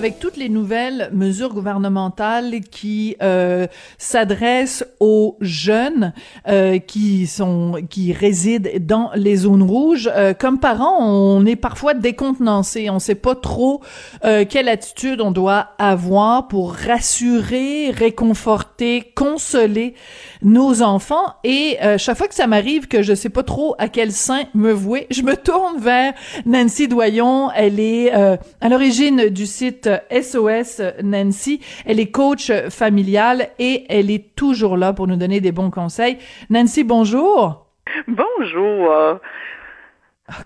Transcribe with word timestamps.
Avec 0.00 0.18
toutes 0.18 0.38
les 0.38 0.48
nouvelles 0.48 1.10
mesures 1.12 1.52
gouvernementales 1.52 2.60
qui 2.70 3.18
euh, 3.20 3.66
s'adressent 3.98 4.86
aux 4.98 5.36
jeunes 5.42 6.14
euh, 6.48 6.78
qui 6.78 7.26
sont 7.26 7.74
qui 7.90 8.14
résident 8.14 8.70
dans 8.80 9.10
les 9.14 9.36
zones 9.36 9.62
rouges, 9.62 10.10
euh, 10.16 10.32
comme 10.32 10.58
parents, 10.58 10.96
on 11.00 11.44
est 11.44 11.54
parfois 11.54 11.92
décontenancé. 11.92 12.88
On 12.88 12.98
sait 12.98 13.14
pas 13.14 13.34
trop 13.34 13.82
quelle 14.22 14.70
attitude 14.70 15.20
on 15.20 15.32
doit 15.32 15.72
avoir 15.78 16.48
pour 16.48 16.72
rassurer, 16.72 17.90
réconforter, 17.90 19.12
consoler 19.14 19.94
nos 20.40 20.80
enfants. 20.80 21.34
Et 21.44 21.76
chaque 21.98 22.16
fois 22.16 22.28
que 22.28 22.34
ça 22.34 22.46
m'arrive 22.46 22.88
que 22.88 23.02
je 23.02 23.14
sais 23.14 23.28
pas 23.28 23.42
trop 23.42 23.74
à 23.78 23.88
quel 23.88 24.12
sein 24.12 24.44
me 24.54 24.72
vouer, 24.72 25.06
je 25.10 25.22
me 25.22 25.36
tourne 25.36 25.78
vers 25.78 26.14
Nancy 26.46 26.88
Doyon. 26.88 27.50
Elle 27.54 27.80
est 27.80 28.12
à 28.12 28.68
l'origine 28.68 29.28
du 29.28 29.46
site 29.46 29.89
SOS 30.10 30.82
Nancy. 31.02 31.60
Elle 31.86 32.00
est 32.00 32.10
coach 32.10 32.50
familiale 32.68 33.48
et 33.58 33.86
elle 33.88 34.10
est 34.10 34.34
toujours 34.34 34.76
là 34.76 34.92
pour 34.92 35.06
nous 35.06 35.16
donner 35.16 35.40
des 35.40 35.52
bons 35.52 35.70
conseils. 35.70 36.18
Nancy, 36.50 36.84
bonjour. 36.84 37.66
Bonjour. 38.06 39.18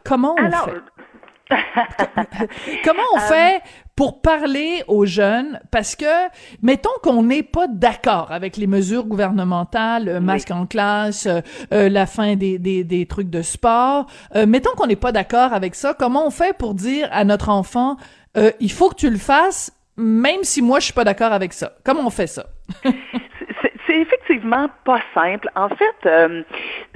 Comment 0.05 0.35
on 0.39 0.45
Alors, 0.45 0.65
fait? 0.65 0.81
Comment 2.85 3.03
on 3.15 3.19
fait 3.19 3.61
pour 3.97 4.23
parler 4.23 4.83
aux 4.89 5.05
jeunes? 5.05 5.61
Parce 5.71 5.95
que 5.95 6.05
mettons 6.63 6.91
qu'on 7.03 7.23
n'est 7.23 7.43
pas 7.43 7.67
d'accord 7.69 8.33
avec 8.33 8.57
les 8.57 8.67
mesures 8.67 9.05
gouvernementales, 9.05 10.09
euh, 10.09 10.21
masque 10.21 10.51
en 10.51 10.67
classe, 10.67 11.27
euh, 11.27 11.41
euh, 11.73 11.89
la 11.89 12.07
fin 12.07 12.37
des, 12.37 12.59
des, 12.59 12.85
des 12.85 13.07
trucs 13.07 13.31
de 13.31 13.43
sport, 13.43 14.07
euh, 14.35 14.47
mettons 14.47 14.73
qu'on 14.77 14.87
n'est 14.87 14.97
pas 14.97 15.13
d'accord 15.13 15.53
avec 15.53 15.75
ça, 15.75 15.95
comment 15.95 16.27
on 16.27 16.31
fait 16.31 16.57
pour 16.57 16.75
dire 16.75 17.09
à 17.13 17.25
notre 17.25 17.51
enfant 17.51 17.97
euh, 18.37 18.51
il 18.61 18.73
faut 18.73 18.89
que 18.91 18.97
tu 18.97 19.11
le 19.11 19.19
fasses 19.19 19.73
même 19.97 20.43
si 20.43 20.61
moi 20.63 20.81
je 20.81 20.87
suis 20.87 20.93
pas 20.93 21.05
d'accord 21.05 21.33
avec 21.33 21.53
ça. 21.53 21.77
Comment 21.85 22.07
on 22.07 22.11
fait 22.11 22.27
ça? 22.27 22.47
c'est 23.87 23.97
effectivement 23.99 24.69
pas 24.85 25.01
simple. 25.13 25.49
En 25.55 25.69
fait, 25.69 26.07
euh, 26.07 26.43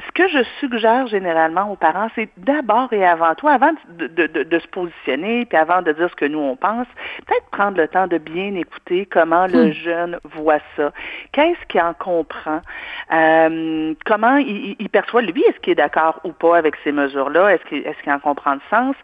ce 0.07 0.13
que 0.13 0.29
je 0.29 0.43
suggère 0.61 1.07
généralement 1.07 1.71
aux 1.71 1.77
parents, 1.77 2.09
c'est 2.15 2.29
d'abord 2.39 2.93
et 2.93 3.05
avant 3.07 3.35
tout, 3.35 3.49
avant 3.49 3.73
de, 3.91 4.07
de, 4.07 4.27
de, 4.27 4.43
de 4.45 4.59
se 4.59 4.67
positionner, 4.69 5.45
puis 5.45 5.59
avant 5.59 5.83
de 5.83 5.93
dire 5.93 6.09
ce 6.11 6.17
que 6.17 6.25
nous 6.25 6.39
on 6.39 6.57
pense, 6.57 6.87
peut-être 7.27 7.51
prendre 7.51 7.77
le 7.77 7.89
temps 7.89 8.07
de 8.07 8.19
bien 8.19 8.55
écouter 8.55 9.07
comment 9.07 9.47
le 9.47 9.73
jeune 9.73 10.19
voit 10.25 10.61
ça. 10.77 10.93
Qu'est-ce 11.33 11.67
qu'il 11.69 11.81
en 11.83 11.95
comprend? 11.95 12.63
Euh, 13.13 13.95
comment 14.07 14.37
il, 14.37 14.77
il 14.79 14.89
perçoit, 14.89 15.23
lui, 15.23 15.43
est-ce 15.49 15.59
qu'il 15.61 15.73
est 15.73 15.77
d'accord 15.77 16.21
ou 16.25 16.33
pas 16.33 16.57
avec 16.57 16.75
ces 16.85 16.93
mesures-là? 16.93 17.55
Est-ce 17.55 17.65
qu'il 17.65 17.87
est 17.87 17.95
qu'il 18.03 18.13
en 18.13 18.21
comprend 18.21 18.55
le 18.55 18.61
sens? 18.71 18.97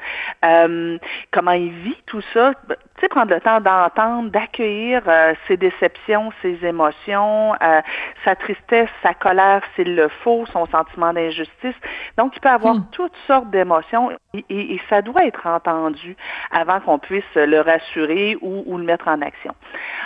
Euh, 0.45 0.99
comment 1.33 1.53
il 1.53 1.71
vit 1.71 1.99
tout 2.07 2.23
ça? 2.33 2.53
Tu 2.97 3.01
sais, 3.01 3.09
prendre 3.09 3.35
le 3.35 3.41
temps 3.41 3.61
d'entendre, 3.61 4.31
d'accueillir 4.31 5.03
euh, 5.09 5.35
ses 5.49 5.57
déceptions, 5.57 6.31
ses 6.43 6.65
émotions, 6.65 7.53
euh, 7.61 7.81
sa 8.25 8.37
tristesse, 8.37 8.89
sa 9.03 9.15
colère 9.15 9.63
s'il 9.75 9.97
le 9.97 10.07
faut, 10.23 10.47
son 10.53 10.67
sentiment 10.67 11.13
d'injustice. 11.13 11.75
Donc, 12.17 12.37
il 12.37 12.41
peut 12.41 12.49
avoir 12.49 12.75
Hmm. 12.77 12.85
toutes 12.93 13.17
sortes 13.27 13.51
d'émotions 13.51 14.13
et, 14.33 14.45
et- 14.49 14.75
et 14.75 14.81
ça 14.89 15.03
doit 15.03 15.25
être 15.27 15.45
entendu 15.45 16.17
avant 16.53 16.79
qu'on 16.79 17.01
puisse 17.01 17.25
le 17.35 17.61
rassurer 17.61 18.37
ou, 18.41 18.63
ou 18.67 18.79
le 18.79 18.85
mettre 18.85 19.09
en 19.09 19.21
action. 19.23 19.53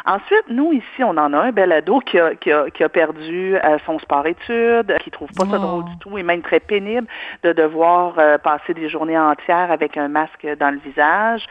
Ensuite, 0.06 0.44
nous, 0.48 0.72
ici, 0.72 1.04
on 1.04 1.10
en 1.18 1.34
a 1.34 1.38
un 1.38 1.52
bel 1.52 1.72
ado 1.72 1.98
qui 2.00 2.18
a, 2.18 2.34
qui 2.36 2.50
a, 2.50 2.70
qui 2.70 2.82
a 2.84 2.88
perdu 2.88 3.54
euh, 3.56 3.76
son 3.84 3.98
sport-études, 3.98 4.96
qui 5.00 5.10
trouve 5.10 5.30
pas 5.34 5.44
ça 5.44 5.56
Oh. 5.58 5.66
drôle 5.66 5.84
du 5.84 5.98
tout 5.98 6.16
et 6.16 6.22
même 6.22 6.40
très 6.40 6.60
pénible 6.60 7.06
de 7.42 7.52
devoir 7.52 8.14
euh, 8.18 8.38
passer 8.38 8.72
des 8.72 8.88
journées 8.88 9.18
entières 9.18 9.70
avec 9.70 9.98
un 9.98 10.08
masque 10.08 10.46
dans 10.58 10.70
le 10.70 10.78
visage, 10.78 11.44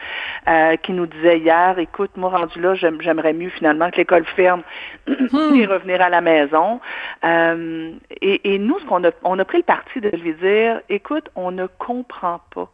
euh, 0.48 0.74
qui 0.76 0.92
nous 0.92 1.06
disait 1.06 1.27
hier, 1.36 1.78
écoute, 1.78 2.10
moi, 2.16 2.30
rendu 2.30 2.60
là, 2.60 2.74
j'aime- 2.74 3.00
j'aimerais 3.00 3.32
mieux 3.32 3.50
finalement 3.50 3.90
que 3.90 3.96
l'école 3.96 4.24
ferme 4.36 4.62
et 5.08 5.66
revenir 5.66 6.00
à 6.00 6.08
la 6.08 6.20
maison. 6.20 6.80
Euh, 7.24 7.90
et, 8.20 8.54
et 8.54 8.58
nous, 8.58 8.78
ce 8.78 8.84
qu'on 8.86 9.04
a, 9.04 9.10
on 9.24 9.38
a 9.38 9.44
pris 9.44 9.58
le 9.58 9.62
parti 9.64 10.00
de 10.00 10.10
lui 10.10 10.34
dire, 10.34 10.80
écoute, 10.88 11.28
on 11.34 11.50
ne 11.50 11.66
comprend 11.66 12.40
pas. 12.54 12.68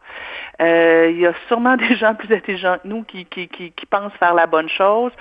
Euh, 0.61 1.09
il 1.11 1.19
y 1.19 1.25
a 1.27 1.33
sûrement 1.47 1.75
des 1.77 1.95
gens 1.95 2.13
plus 2.15 2.33
intelligents 2.33 2.77
que 2.81 2.87
nous 2.87 3.03
qui, 3.03 3.25
qui, 3.25 3.47
qui, 3.47 3.71
qui 3.71 3.85
pensent 3.85 4.13
faire 4.19 4.33
la 4.33 4.45
bonne 4.47 4.69
chose, 4.69 5.11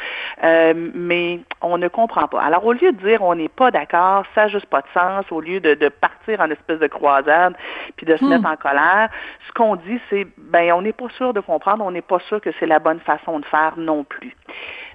euh, 0.43 0.72
mais 0.95 1.41
on 1.62 1.78
ne 1.78 1.89
comprend 1.89 2.28
pas. 2.28 2.41
Alors, 2.43 2.65
au 2.66 2.72
lieu 2.72 2.93
de 2.93 2.99
dire 2.99 3.22
on 3.22 3.34
n'est 3.34 3.49
pas 3.49 3.71
d'accord, 3.71 4.25
ça 4.34 4.43
n'a 4.43 4.49
juste 4.49 4.66
pas 4.66 4.81
de 4.83 4.87
sens, 4.93 5.25
au 5.31 5.41
lieu 5.41 5.61
de, 5.61 5.75
de 5.75 5.89
partir 5.89 6.41
en 6.41 6.51
espèce 6.51 6.78
de 6.78 6.87
croisade 6.87 7.55
puis 7.97 8.06
de 8.06 8.16
se 8.16 8.25
Hmm. 8.25 8.28
mettre 8.28 8.47
en 8.47 8.56
colère, 8.56 9.09
ce 9.47 9.53
qu'on 9.53 9.77
dit, 9.77 10.01
c'est 10.11 10.27
ben 10.39 10.72
on 10.72 10.83
n'est 10.83 10.93
pas 10.93 11.09
sûr 11.16 11.33
de 11.33 11.41
comprendre, 11.41 11.84
on 11.84 11.91
n'est 11.91 12.03
pas 12.03 12.19
sûr 12.21 12.41
que 12.41 12.51
c'est 12.59 12.66
la 12.66 12.78
bonne 12.78 13.01
façon 13.01 13.24
de 13.33 13.45
faire 13.47 13.75
non 13.77 14.05
plus. 14.05 14.37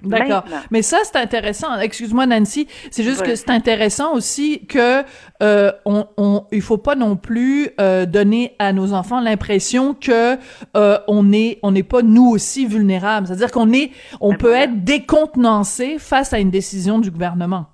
D'accord. 0.02 0.44
Mais 0.70 0.82
ça, 0.82 0.98
c'est 1.04 1.16
intéressant. 1.16 1.78
Excuse-moi, 1.78 2.26
Nancy. 2.26 2.66
C'est 2.90 3.02
juste 3.02 3.22
que 3.22 3.34
c'est 3.34 3.50
intéressant 3.50 4.14
aussi 4.14 4.66
que 4.66 5.02
euh, 5.42 5.72
on, 5.84 6.06
on, 6.16 6.46
il 6.52 6.62
faut 6.62 6.78
pas 6.78 6.94
non 6.94 7.16
plus 7.16 7.70
euh, 7.80 8.06
donner 8.06 8.54
à 8.58 8.72
nos 8.72 8.92
enfants 8.92 9.20
l'impression 9.20 9.94
que 9.94 10.36
euh, 10.76 10.98
on 11.08 11.32
est, 11.32 11.58
on 11.62 11.72
n'est 11.72 11.82
pas 11.82 12.02
nous 12.02 12.28
aussi 12.28 12.66
vulnérables. 12.66 13.26
C'est-à-dire 13.26 13.50
qu'on 13.50 13.72
est, 13.72 13.90
on 14.20 14.30
Ben 14.30 14.38
peut 14.38 14.54
être 14.54 14.84
décontenancé 14.84 15.98
face 15.98 16.32
à 16.32 16.38
une 16.38 16.50
décision 16.50 16.98
du 16.98 17.10
gouvernement. 17.10 17.66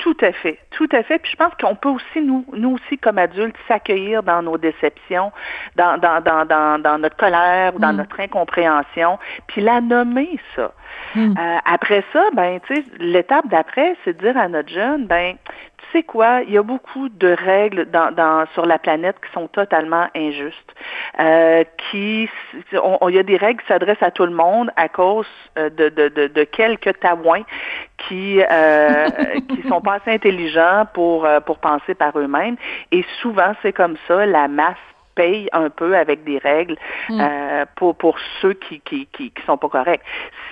Tout 0.00 0.16
à 0.22 0.32
fait, 0.32 0.58
tout 0.70 0.88
à 0.92 1.02
fait. 1.02 1.18
Puis 1.18 1.32
je 1.32 1.36
pense 1.36 1.52
qu'on 1.60 1.74
peut 1.74 1.90
aussi, 1.90 2.20
nous, 2.22 2.44
nous 2.54 2.76
aussi, 2.76 2.96
comme 2.96 3.18
adultes, 3.18 3.56
s'accueillir 3.68 4.22
dans 4.22 4.42
nos 4.42 4.56
déceptions, 4.56 5.30
dans, 5.76 5.98
dans, 5.98 6.22
dans, 6.22 6.78
dans, 6.78 6.98
notre 6.98 7.16
colère 7.16 7.76
ou 7.76 7.78
dans 7.78 7.92
Mm. 7.92 7.96
notre 7.96 8.20
incompréhension, 8.20 9.18
puis 9.46 9.60
la 9.60 9.80
nommer, 9.80 10.38
ça. 10.56 10.72
Mm. 11.14 11.34
Euh, 11.38 11.58
après 11.64 12.04
ça, 12.12 12.24
ben, 12.34 12.60
tu 12.66 12.74
sais, 12.74 12.84
l'étape 12.98 13.46
d'après, 13.48 13.96
c'est 14.04 14.16
de 14.16 14.22
dire 14.26 14.36
à 14.36 14.48
notre 14.48 14.68
jeune, 14.68 15.06
ben, 15.06 15.36
tu 15.78 15.98
sais 15.98 16.02
quoi, 16.02 16.42
il 16.42 16.52
y 16.52 16.58
a 16.58 16.62
beaucoup 16.62 17.08
de 17.08 17.28
règles 17.28 17.86
dans, 17.90 18.44
sur 18.54 18.66
la 18.66 18.78
planète 18.78 19.16
qui 19.24 19.32
sont 19.32 19.48
totalement 19.48 20.06
injustes. 20.14 20.74
Euh, 21.18 21.64
qui, 21.90 22.28
il 22.72 23.14
y 23.14 23.18
a 23.18 23.22
des 23.22 23.36
règles 23.36 23.60
qui 23.60 23.66
s'adressent 23.66 24.02
à 24.02 24.10
tout 24.10 24.26
le 24.26 24.34
monde 24.34 24.70
à 24.76 24.88
cause 24.88 25.26
euh, 25.58 25.70
de, 25.70 25.88
de, 25.88 26.28
de, 26.28 26.44
quelques 26.44 27.00
taouins 27.00 27.42
qui 27.98 28.40
euh, 28.40 29.08
qui 29.48 29.68
sont 29.68 29.80
pas 29.80 29.94
assez 29.94 30.12
intelligents 30.12 30.84
pour 30.94 31.26
pour 31.46 31.58
penser 31.58 31.94
par 31.94 32.16
eux-mêmes. 32.18 32.56
Et 32.92 33.04
souvent, 33.20 33.52
c'est 33.62 33.72
comme 33.72 33.96
ça, 34.06 34.26
la 34.26 34.48
masse 34.48 34.76
paye 35.14 35.48
un 35.52 35.70
peu 35.70 35.96
avec 35.96 36.24
des 36.24 36.38
règles 36.38 36.76
euh, 37.10 37.64
pour 37.76 37.96
pour 37.96 38.18
ceux 38.40 38.52
qui 38.54 38.80
qui, 38.80 39.06
qui 39.06 39.30
qui 39.30 39.42
sont 39.44 39.56
pas 39.56 39.68
corrects. 39.68 40.02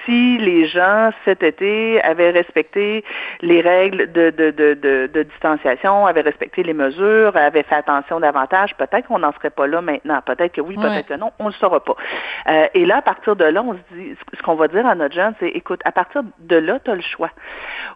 Si 0.04 0.38
les 0.38 0.66
gens 0.66 1.10
cet 1.24 1.42
été 1.42 2.00
avaient 2.02 2.30
respecté 2.30 3.04
les 3.40 3.60
règles 3.60 4.12
de 4.12 4.30
de 4.30 4.50
de 4.50 4.74
de, 4.74 5.10
de 5.12 5.22
distanciation, 5.22 6.06
avaient 6.06 6.22
respecté 6.22 6.62
les 6.62 6.74
mesures, 6.74 7.36
avaient 7.36 7.62
fait 7.62 7.76
attention 7.76 8.20
davantage, 8.20 8.74
peut-être 8.76 9.06
qu'on 9.06 9.18
n'en 9.20 9.32
serait 9.32 9.50
pas 9.50 9.66
là 9.66 9.80
maintenant. 9.80 10.20
Peut-être 10.24 10.52
que 10.52 10.60
oui, 10.60 10.76
peut-être 10.76 10.88
Ouais. 10.88 11.02
que 11.04 11.14
non, 11.14 11.30
on 11.38 11.44
ne 11.44 11.48
le 11.50 11.54
saura 11.54 11.80
pas. 11.80 11.96
Euh, 12.48 12.66
et 12.74 12.86
là, 12.86 12.96
à 12.98 13.02
partir 13.02 13.36
de 13.36 13.44
là, 13.44 13.62
on 13.62 13.74
se 13.74 13.94
dit, 13.94 14.16
ce 14.36 14.42
qu'on 14.42 14.54
va 14.54 14.68
dire 14.68 14.86
à 14.86 14.94
notre 14.94 15.14
jeune, 15.14 15.34
c'est, 15.38 15.48
écoute, 15.48 15.80
à 15.84 15.92
partir 15.92 16.22
de 16.38 16.56
là, 16.56 16.78
tu 16.80 16.90
as 16.90 16.94
le 16.94 17.02
choix. 17.02 17.30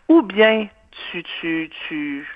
Ou 0.09 0.23
bien 0.23 0.69
tu, 1.11 1.23
tu, 1.41 1.71
tu, 1.89 2.27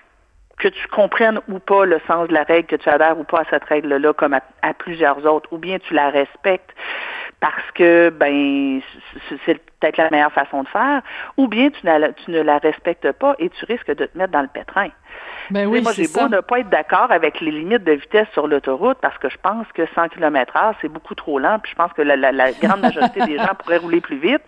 que 0.58 0.68
tu 0.68 0.88
comprennes 0.88 1.40
ou 1.48 1.58
pas 1.58 1.84
le 1.84 2.00
sens 2.06 2.28
de 2.28 2.34
la 2.34 2.44
règle, 2.44 2.66
que 2.66 2.76
tu 2.76 2.88
adhères 2.88 3.18
ou 3.18 3.24
pas 3.24 3.40
à 3.40 3.44
cette 3.50 3.64
règle-là, 3.64 4.12
comme 4.14 4.34
à, 4.34 4.74
plusieurs 4.74 5.24
autres, 5.26 5.52
ou 5.52 5.58
bien 5.58 5.78
tu 5.78 5.94
la 5.94 6.10
respectes 6.10 6.74
parce 7.40 7.70
que 7.74 8.08
ben 8.08 8.80
c'est 9.44 9.58
peut-être 9.58 9.98
la 9.98 10.08
meilleure 10.10 10.32
façon 10.32 10.62
de 10.62 10.68
faire, 10.68 11.02
ou 11.36 11.48
bien 11.48 11.68
tu 11.68 11.86
ne 11.86 12.40
la 12.40 12.58
respectes 12.58 13.12
pas 13.12 13.34
et 13.38 13.50
tu 13.50 13.64
risques 13.66 13.94
de 13.94 14.06
te 14.06 14.16
mettre 14.16 14.32
dans 14.32 14.40
le 14.40 14.48
pétrin. 14.48 14.88
Ben 15.50 15.66
oui, 15.66 15.80
moi, 15.82 15.92
j'ai 15.92 16.08
beau 16.08 16.28
ne 16.28 16.40
pas 16.40 16.60
être 16.60 16.68
d'accord 16.70 17.10
avec 17.10 17.40
les 17.40 17.50
limites 17.50 17.84
de 17.84 17.92
vitesse 17.92 18.26
sur 18.32 18.46
l'autoroute 18.46 18.98
parce 19.00 19.16
que 19.18 19.28
je 19.28 19.36
pense 19.42 19.66
que 19.74 19.82
100 19.94 20.08
km 20.08 20.56
heure, 20.56 20.74
c'est 20.80 20.88
beaucoup 20.88 21.14
trop 21.14 21.38
lent, 21.38 21.58
puis 21.62 21.70
je 21.72 21.76
pense 21.76 21.92
que 21.92 22.02
la, 22.02 22.16
la- 22.16 22.32
la 22.32 22.52
grande 22.52 22.80
majorité 22.80 23.20
des 23.24 23.36
gens 23.38 23.54
pourraient 23.58 23.76
rouler 23.78 24.00
plus 24.00 24.18
vite. 24.18 24.42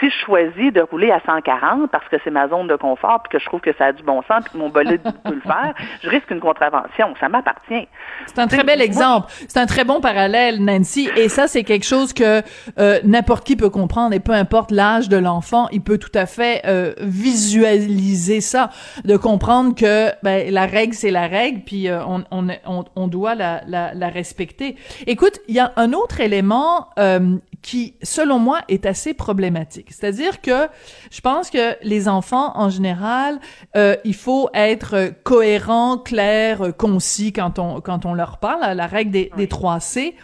Si 0.00 0.10
je 0.10 0.24
choisis 0.24 0.72
de 0.72 0.80
rouler 0.80 1.10
à 1.10 1.20
140 1.26 1.90
parce 1.90 2.06
que 2.08 2.16
c'est 2.22 2.30
ma 2.30 2.48
zone 2.48 2.68
de 2.68 2.76
confort, 2.76 3.22
puis 3.22 3.36
que 3.36 3.42
je 3.42 3.46
trouve 3.46 3.60
que 3.60 3.72
ça 3.76 3.86
a 3.86 3.92
du 3.92 4.02
bon 4.02 4.22
sens, 4.28 4.44
puis 4.44 4.52
que 4.52 4.58
mon 4.58 4.68
bolide 4.68 5.02
peut 5.24 5.34
le 5.34 5.40
faire, 5.40 5.74
je 6.02 6.08
risque 6.08 6.30
une 6.30 6.40
contravention. 6.40 7.14
Ça 7.18 7.28
m'appartient. 7.28 7.88
C'est 8.26 8.38
un 8.38 8.46
très 8.46 8.62
bel 8.64 8.80
exemple. 8.80 9.26
C'est 9.48 9.58
un 9.58 9.66
très 9.66 9.84
bon 9.84 10.00
parallèle, 10.00 10.62
Nancy. 10.64 11.10
Et 11.16 11.28
ça, 11.28 11.48
c'est 11.48 11.64
quelque 11.64 11.84
chose 11.84 12.12
que 12.12 12.42
euh, 12.78 12.98
n'importe 13.04 13.44
qui 13.44 13.56
peut 13.56 13.70
comprendre. 13.70 14.14
Et 14.14 14.20
peu 14.20 14.32
importe 14.32 14.70
l'âge 14.70 15.08
de 15.08 15.16
l'enfant, 15.16 15.66
il 15.72 15.82
peut 15.82 15.98
tout 15.98 16.12
à 16.14 16.26
fait 16.26 16.62
euh, 16.66 16.94
visualiser 17.00 18.40
ça, 18.40 18.70
de 19.04 19.16
comprendre 19.16 19.74
que 19.74 20.10
ben, 20.22 20.27
la 20.50 20.66
règle, 20.66 20.94
c'est 20.94 21.10
la 21.10 21.26
règle, 21.26 21.62
puis 21.64 21.88
euh, 21.88 22.04
on, 22.04 22.24
on, 22.30 22.48
on, 22.66 22.84
on 22.96 23.08
doit 23.08 23.34
la, 23.34 23.62
la, 23.66 23.94
la 23.94 24.08
respecter. 24.08 24.76
Écoute, 25.06 25.40
il 25.48 25.54
y 25.54 25.58
a 25.58 25.72
un 25.76 25.92
autre 25.92 26.20
élément 26.20 26.88
euh, 26.98 27.36
qui, 27.62 27.94
selon 28.02 28.38
moi, 28.38 28.60
est 28.68 28.86
assez 28.86 29.14
problématique. 29.14 29.92
C'est-à-dire 29.92 30.40
que 30.40 30.68
je 31.10 31.20
pense 31.20 31.50
que 31.50 31.76
les 31.82 32.08
enfants, 32.08 32.52
en 32.56 32.70
général, 32.70 33.40
euh, 33.76 33.96
il 34.04 34.14
faut 34.14 34.48
être 34.54 35.12
cohérent, 35.24 35.98
clair, 35.98 36.72
concis 36.76 37.32
quand 37.32 37.58
on 37.58 37.80
quand 37.80 38.06
on 38.06 38.14
leur 38.14 38.38
parle, 38.38 38.76
la 38.76 38.86
règle 38.86 39.10
des, 39.10 39.30
des 39.36 39.48
3 39.48 39.80
C. 39.80 40.14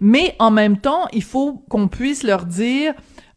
Mais 0.00 0.34
en 0.38 0.50
même 0.50 0.78
temps, 0.78 1.06
il 1.12 1.22
faut 1.22 1.62
qu'on 1.68 1.88
puisse 1.88 2.22
leur 2.22 2.46
dire 2.46 2.94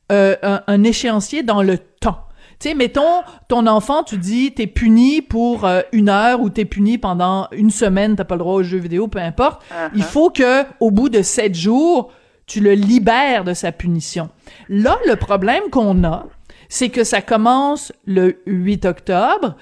un, 0.10 0.62
un, 0.68 0.83
échéancier 0.83 1.44
dans 1.44 1.63
le 1.63 1.77
temps. 1.77 2.25
Tu 2.60 2.69
sais, 2.69 2.75
mettons, 2.75 3.22
ton 3.48 3.68
enfant, 3.68 4.04
tu 4.04 4.18
dis, 4.18 4.54
t'es 4.54 4.68
puni 4.68 5.22
pour 5.22 5.66
euh, 5.66 5.81
une 5.92 6.10
heure 6.10 6.42
ou 6.42 6.50
t'es 6.50 6.66
puni 6.66 6.98
pendant 6.98 7.48
une 7.52 7.72
semaine, 7.72 8.16
t'as 8.16 8.24
pas 8.24 8.36
le 8.36 8.40
droit 8.40 8.56
aux 8.56 8.63
jeux 8.63 8.78
vidéo, 8.78 9.07
peu 9.07 9.19
importe. 9.19 9.62
Il 9.94 10.02
uh-huh. 10.02 10.06
faut 10.06 10.30
que, 10.30 10.63
au 10.80 10.92
bout 10.92 11.10
de 11.10 11.22
sept 11.22 11.56
jours, 11.56 12.12
tu 12.48 12.60
le 12.60 12.74
libères 12.74 13.44
de 13.44 13.54
sa 13.54 13.72
punition. 13.72 14.30
Là, 14.69 14.98
le 15.07 15.16
problème 15.16 15.63
qu'on 15.72 16.04
a, 16.04 16.28
c'est 16.69 16.90
que 16.90 17.04
ça 17.04 17.22
commence 17.22 17.92
le 18.06 18.42
8 18.46 18.86
octobre 18.86 19.56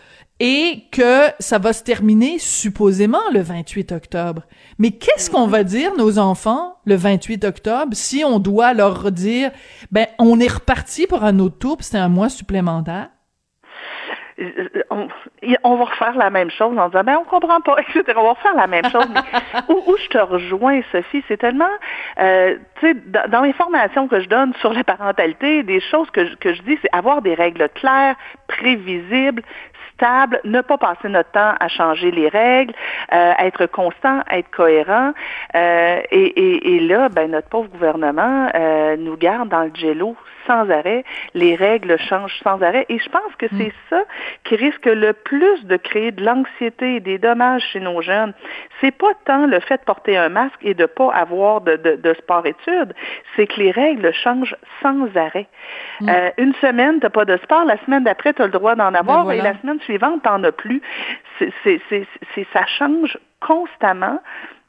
et 0.45 0.83
que 0.91 1.29
ça 1.39 1.57
va 1.57 1.71
se 1.71 1.83
terminer 1.83 2.37
supposément 2.37 3.21
le 3.33 3.39
28 3.39 3.93
octobre. 3.93 4.41
Mais 4.77 4.91
qu'est-ce 4.91 5.31
qu'on 5.31 5.47
va 5.47 5.63
dire 5.63 5.95
nos 5.97 6.19
enfants 6.19 6.75
le 6.85 6.95
28 6.95 7.45
octobre 7.45 7.93
si 7.93 8.25
on 8.25 8.39
doit 8.39 8.73
leur 8.73 9.09
dire 9.13 9.51
ben 9.89 10.05
on 10.19 10.41
est 10.41 10.53
reparti 10.53 11.07
pour 11.07 11.23
un 11.23 11.39
autre 11.39 11.59
tour, 11.59 11.77
c'est 11.79 11.97
un 11.97 12.09
mois 12.09 12.27
supplémentaire? 12.27 13.07
on, 14.89 15.07
on, 15.63 15.75
va 15.75 15.85
refaire 15.85 16.15
la 16.15 16.29
même 16.29 16.49
chose 16.49 16.77
en 16.77 16.87
disant 16.87 17.03
ben 17.03 17.17
on 17.21 17.23
comprend 17.23 17.61
pas, 17.61 17.75
etc. 17.79 18.03
On 18.17 18.23
va 18.23 18.33
refaire 18.33 18.55
la 18.55 18.67
même 18.67 18.85
chose. 18.89 19.07
où, 19.69 19.91
où, 19.91 19.97
je 19.97 20.07
te 20.07 20.17
rejoins, 20.17 20.81
Sophie, 20.91 21.23
c'est 21.27 21.37
tellement 21.37 21.69
euh, 22.19 22.57
tu 22.79 22.87
sais, 22.87 22.93
dans, 23.07 23.29
dans, 23.29 23.41
les 23.41 23.53
formations 23.53 24.07
que 24.07 24.19
je 24.21 24.27
donne 24.27 24.53
sur 24.55 24.73
la 24.73 24.83
parentalité, 24.83 25.63
des 25.63 25.79
choses 25.79 26.09
que 26.11 26.25
je, 26.25 26.35
que 26.35 26.53
je 26.53 26.61
dis, 26.63 26.77
c'est 26.81 26.89
avoir 26.93 27.21
des 27.21 27.33
règles 27.33 27.69
claires, 27.75 28.15
prévisibles, 28.47 29.43
ne 30.43 30.61
pas 30.61 30.77
passer 30.77 31.09
notre 31.09 31.31
temps 31.31 31.53
à 31.59 31.67
changer 31.67 32.11
les 32.11 32.29
règles, 32.29 32.73
euh, 33.13 33.33
être 33.39 33.65
constant, 33.65 34.21
être 34.31 34.49
cohérent. 34.51 35.13
Euh, 35.55 36.01
et, 36.11 36.25
et, 36.25 36.75
et, 36.75 36.79
là, 36.79 37.09
ben, 37.09 37.31
notre 37.31 37.49
pauvre 37.49 37.69
gouvernement 37.69 38.49
euh, 38.53 38.95
nous 38.97 39.17
garde 39.17 39.49
dans 39.49 39.63
le 39.63 39.71
jello 39.73 40.15
sans 40.47 40.69
arrêt. 40.69 41.03
Les 41.33 41.55
règles 41.55 41.97
changent 41.99 42.39
sans 42.43 42.61
arrêt. 42.61 42.85
Et 42.89 42.99
je 42.99 43.09
pense 43.09 43.35
que 43.37 43.47
c'est 43.57 43.67
mm. 43.67 43.89
ça 43.89 44.03
qui 44.43 44.55
risque 44.55 44.85
le 44.85 45.13
plus 45.13 45.65
de 45.65 45.77
créer 45.77 46.11
de 46.11 46.23
l'anxiété 46.23 46.95
et 46.95 46.99
des 46.99 47.17
dommages 47.17 47.63
chez 47.71 47.79
nos 47.79 48.01
jeunes. 48.01 48.33
C'est 48.81 48.91
pas 48.91 49.13
tant 49.25 49.45
le 49.45 49.59
fait 49.59 49.77
de 49.77 49.85
porter 49.85 50.17
un 50.17 50.29
masque 50.29 50.59
et 50.61 50.73
de 50.73 50.85
pas 50.85 51.11
avoir 51.13 51.61
de, 51.61 51.75
de, 51.75 51.95
de 51.95 52.13
sport-études, 52.15 52.93
c'est 53.35 53.47
que 53.47 53.59
les 53.59 53.71
règles 53.71 54.11
changent 54.13 54.55
sans 54.81 55.07
arrêt. 55.15 55.47
Mm. 56.01 56.09
Euh, 56.09 56.29
une 56.37 56.53
semaine, 56.55 56.99
t'as 56.99 57.09
pas 57.09 57.25
de 57.25 57.37
sport, 57.37 57.65
la 57.65 57.77
semaine 57.85 58.03
d'après, 58.03 58.33
tu 58.33 58.41
as 58.41 58.45
le 58.45 58.51
droit 58.51 58.75
d'en 58.75 58.93
avoir, 58.93 59.25
ben 59.25 59.33
et 59.33 59.41
la 59.41 59.57
semaine 59.59 59.79
suivante, 59.81 60.23
t'en 60.23 60.43
as 60.43 60.51
plus. 60.51 60.81
C'est, 61.39 61.51
c'est, 61.63 61.81
c'est, 61.89 62.47
ça 62.53 62.65
change 62.65 63.17
constamment. 63.39 64.19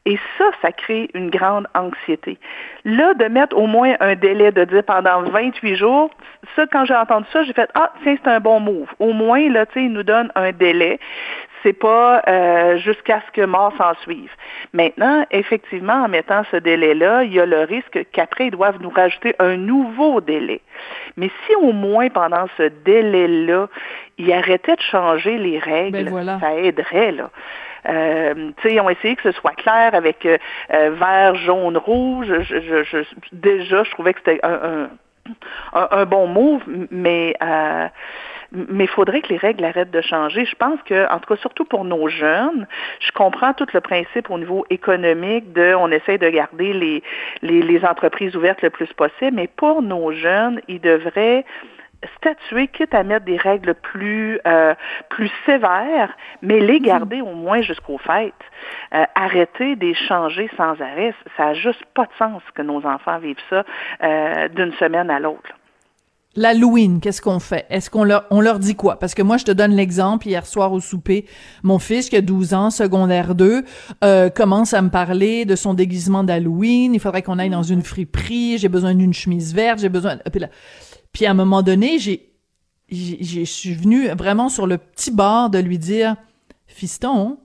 Et 0.06 0.18
ça, 0.36 0.44
ça 0.60 0.70
crée 0.70 1.08
une 1.14 1.30
grande 1.30 1.66
anxiété. 1.74 2.38
Là, 2.84 3.14
de 3.14 3.24
mettre 3.24 3.56
au 3.56 3.66
moins 3.66 3.94
un 4.00 4.14
délai 4.14 4.52
de 4.52 4.64
dire 4.64 4.84
pendant 4.84 5.22
28 5.22 5.76
jours, 5.76 6.10
ça, 6.54 6.66
quand 6.66 6.84
j'ai 6.84 6.94
entendu 6.94 7.26
ça, 7.32 7.42
j'ai 7.44 7.54
fait 7.54 7.70
Ah, 7.74 7.90
tiens, 8.02 8.16
c'est 8.22 8.30
un 8.30 8.40
bon 8.40 8.60
move. 8.60 8.88
Au 8.98 9.14
moins, 9.14 9.48
là, 9.48 9.64
tu 9.64 9.74
sais, 9.74 9.84
il 9.86 9.92
nous 9.92 10.02
donne 10.02 10.30
un 10.34 10.52
délai. 10.52 10.98
C'est 11.62 11.72
pas 11.72 12.22
euh, 12.28 12.76
jusqu'à 12.76 13.22
ce 13.26 13.32
que 13.32 13.46
mort 13.46 13.72
s'en 13.78 13.94
suive. 14.02 14.30
Maintenant, 14.74 15.24
effectivement, 15.30 16.04
en 16.04 16.08
mettant 16.08 16.42
ce 16.50 16.58
délai-là, 16.58 17.24
il 17.24 17.32
y 17.32 17.40
a 17.40 17.46
le 17.46 17.60
risque 17.60 18.04
qu'après, 18.12 18.48
ils 18.48 18.50
doivent 18.50 18.82
nous 18.82 18.90
rajouter 18.90 19.34
un 19.38 19.56
nouveau 19.56 20.20
délai. 20.20 20.60
Mais 21.16 21.30
si 21.46 21.54
au 21.56 21.72
moins 21.72 22.10
pendant 22.10 22.44
ce 22.58 22.64
délai-là, 22.84 23.68
ils 24.18 24.30
arrêtaient 24.34 24.76
de 24.76 24.82
changer 24.82 25.38
les 25.38 25.58
règles, 25.58 26.10
ben 26.10 26.38
ça 26.38 26.54
aiderait, 26.54 27.12
là. 27.12 27.30
Euh, 27.88 28.52
ils 28.64 28.80
ont 28.80 28.90
essayé 28.90 29.16
que 29.16 29.22
ce 29.22 29.32
soit 29.32 29.54
clair 29.54 29.94
avec 29.94 30.24
euh, 30.26 30.38
euh, 30.72 30.90
vert, 30.90 31.34
jaune, 31.36 31.76
rouge. 31.76 32.32
Je, 32.42 32.82
je, 32.84 33.04
déjà, 33.32 33.84
je 33.84 33.90
trouvais 33.90 34.14
que 34.14 34.20
c'était 34.24 34.40
un, 34.42 34.88
un, 35.72 35.88
un, 35.90 36.04
bon 36.04 36.26
move, 36.26 36.62
mais 36.90 37.34
euh, 37.42 37.88
mais 38.52 38.84
il 38.84 38.88
faudrait 38.88 39.20
que 39.20 39.28
les 39.28 39.36
règles 39.36 39.64
arrêtent 39.64 39.90
de 39.90 40.00
changer. 40.00 40.44
Je 40.44 40.54
pense 40.54 40.80
que, 40.84 41.10
en 41.12 41.18
tout 41.18 41.34
cas, 41.34 41.40
surtout 41.40 41.64
pour 41.64 41.84
nos 41.84 42.08
jeunes, 42.08 42.66
je 43.00 43.10
comprends 43.12 43.52
tout 43.52 43.66
le 43.72 43.80
principe 43.80 44.30
au 44.30 44.38
niveau 44.38 44.64
économique 44.70 45.52
de, 45.52 45.74
on 45.74 45.90
essaie 45.90 46.18
de 46.18 46.28
garder 46.28 46.72
les, 46.72 47.02
les, 47.42 47.62
les 47.62 47.84
entreprises 47.84 48.36
ouvertes 48.36 48.62
le 48.62 48.70
plus 48.70 48.92
possible, 48.92 49.32
mais 49.32 49.48
pour 49.48 49.82
nos 49.82 50.12
jeunes, 50.12 50.60
ils 50.68 50.80
devraient 50.80 51.44
statuer, 52.16 52.68
quitte 52.68 52.94
à 52.94 53.02
mettre 53.02 53.24
des 53.24 53.36
règles 53.36 53.74
plus 53.74 54.38
euh, 54.46 54.74
plus 55.08 55.30
sévères, 55.46 56.16
mais 56.42 56.60
les 56.60 56.80
mhm. 56.80 56.86
garder 56.86 57.20
au 57.20 57.34
moins 57.34 57.62
jusqu'aux 57.62 57.98
fêtes. 57.98 58.32
Euh, 58.94 59.04
arrêter 59.14 59.76
d'échanger 59.76 60.48
sans 60.56 60.80
arrêt, 60.80 61.14
ça 61.36 61.46
n'a 61.46 61.54
juste 61.54 61.84
pas 61.94 62.04
de 62.04 62.12
sens 62.18 62.42
que 62.54 62.62
nos 62.62 62.84
enfants 62.86 63.18
vivent 63.18 63.36
ça 63.50 63.64
euh, 64.02 64.48
d'une 64.48 64.72
semaine 64.74 65.10
à 65.10 65.20
l'autre. 65.20 65.50
L'Halloween, 66.36 67.00
qu'est-ce 67.00 67.22
qu'on 67.22 67.38
fait? 67.38 67.64
Est-ce 67.70 67.90
qu'on 67.90 68.02
leur, 68.02 68.24
on 68.30 68.40
leur 68.40 68.58
dit 68.58 68.74
quoi? 68.74 68.98
Parce 68.98 69.14
que 69.14 69.22
moi, 69.22 69.36
je 69.36 69.44
te 69.44 69.52
donne 69.52 69.70
l'exemple, 69.70 70.26
hier 70.26 70.44
soir 70.46 70.72
au 70.72 70.80
souper, 70.80 71.26
mon 71.62 71.78
fils, 71.78 72.08
qui 72.08 72.16
a 72.16 72.20
12 72.20 72.54
ans, 72.54 72.70
secondaire 72.70 73.36
2, 73.36 73.62
euh, 74.02 74.30
commence 74.30 74.74
à 74.74 74.82
me 74.82 74.90
parler 74.90 75.44
de 75.44 75.54
son 75.54 75.74
déguisement 75.74 76.24
d'Halloween, 76.24 76.92
il 76.92 76.98
faudrait 76.98 77.22
qu'on 77.22 77.38
aille 77.38 77.50
dans 77.50 77.62
une 77.62 77.82
friperie, 77.82 78.58
j'ai 78.58 78.68
besoin 78.68 78.94
d'une 78.96 79.14
chemise 79.14 79.54
verte, 79.54 79.78
j'ai 79.78 79.88
besoin... 79.88 80.16
Puis 80.16 80.40
là, 80.40 80.48
puis 81.14 81.26
à 81.26 81.30
un 81.30 81.34
moment 81.34 81.62
donné, 81.62 81.98
j'ai, 81.98 82.28
je 82.90 83.44
suis 83.44 83.72
venu 83.72 84.08
vraiment 84.08 84.50
sur 84.50 84.66
le 84.66 84.76
petit 84.76 85.12
bord 85.12 85.48
de 85.48 85.58
lui 85.58 85.78
dire, 85.78 86.16
fiston, 86.66 87.38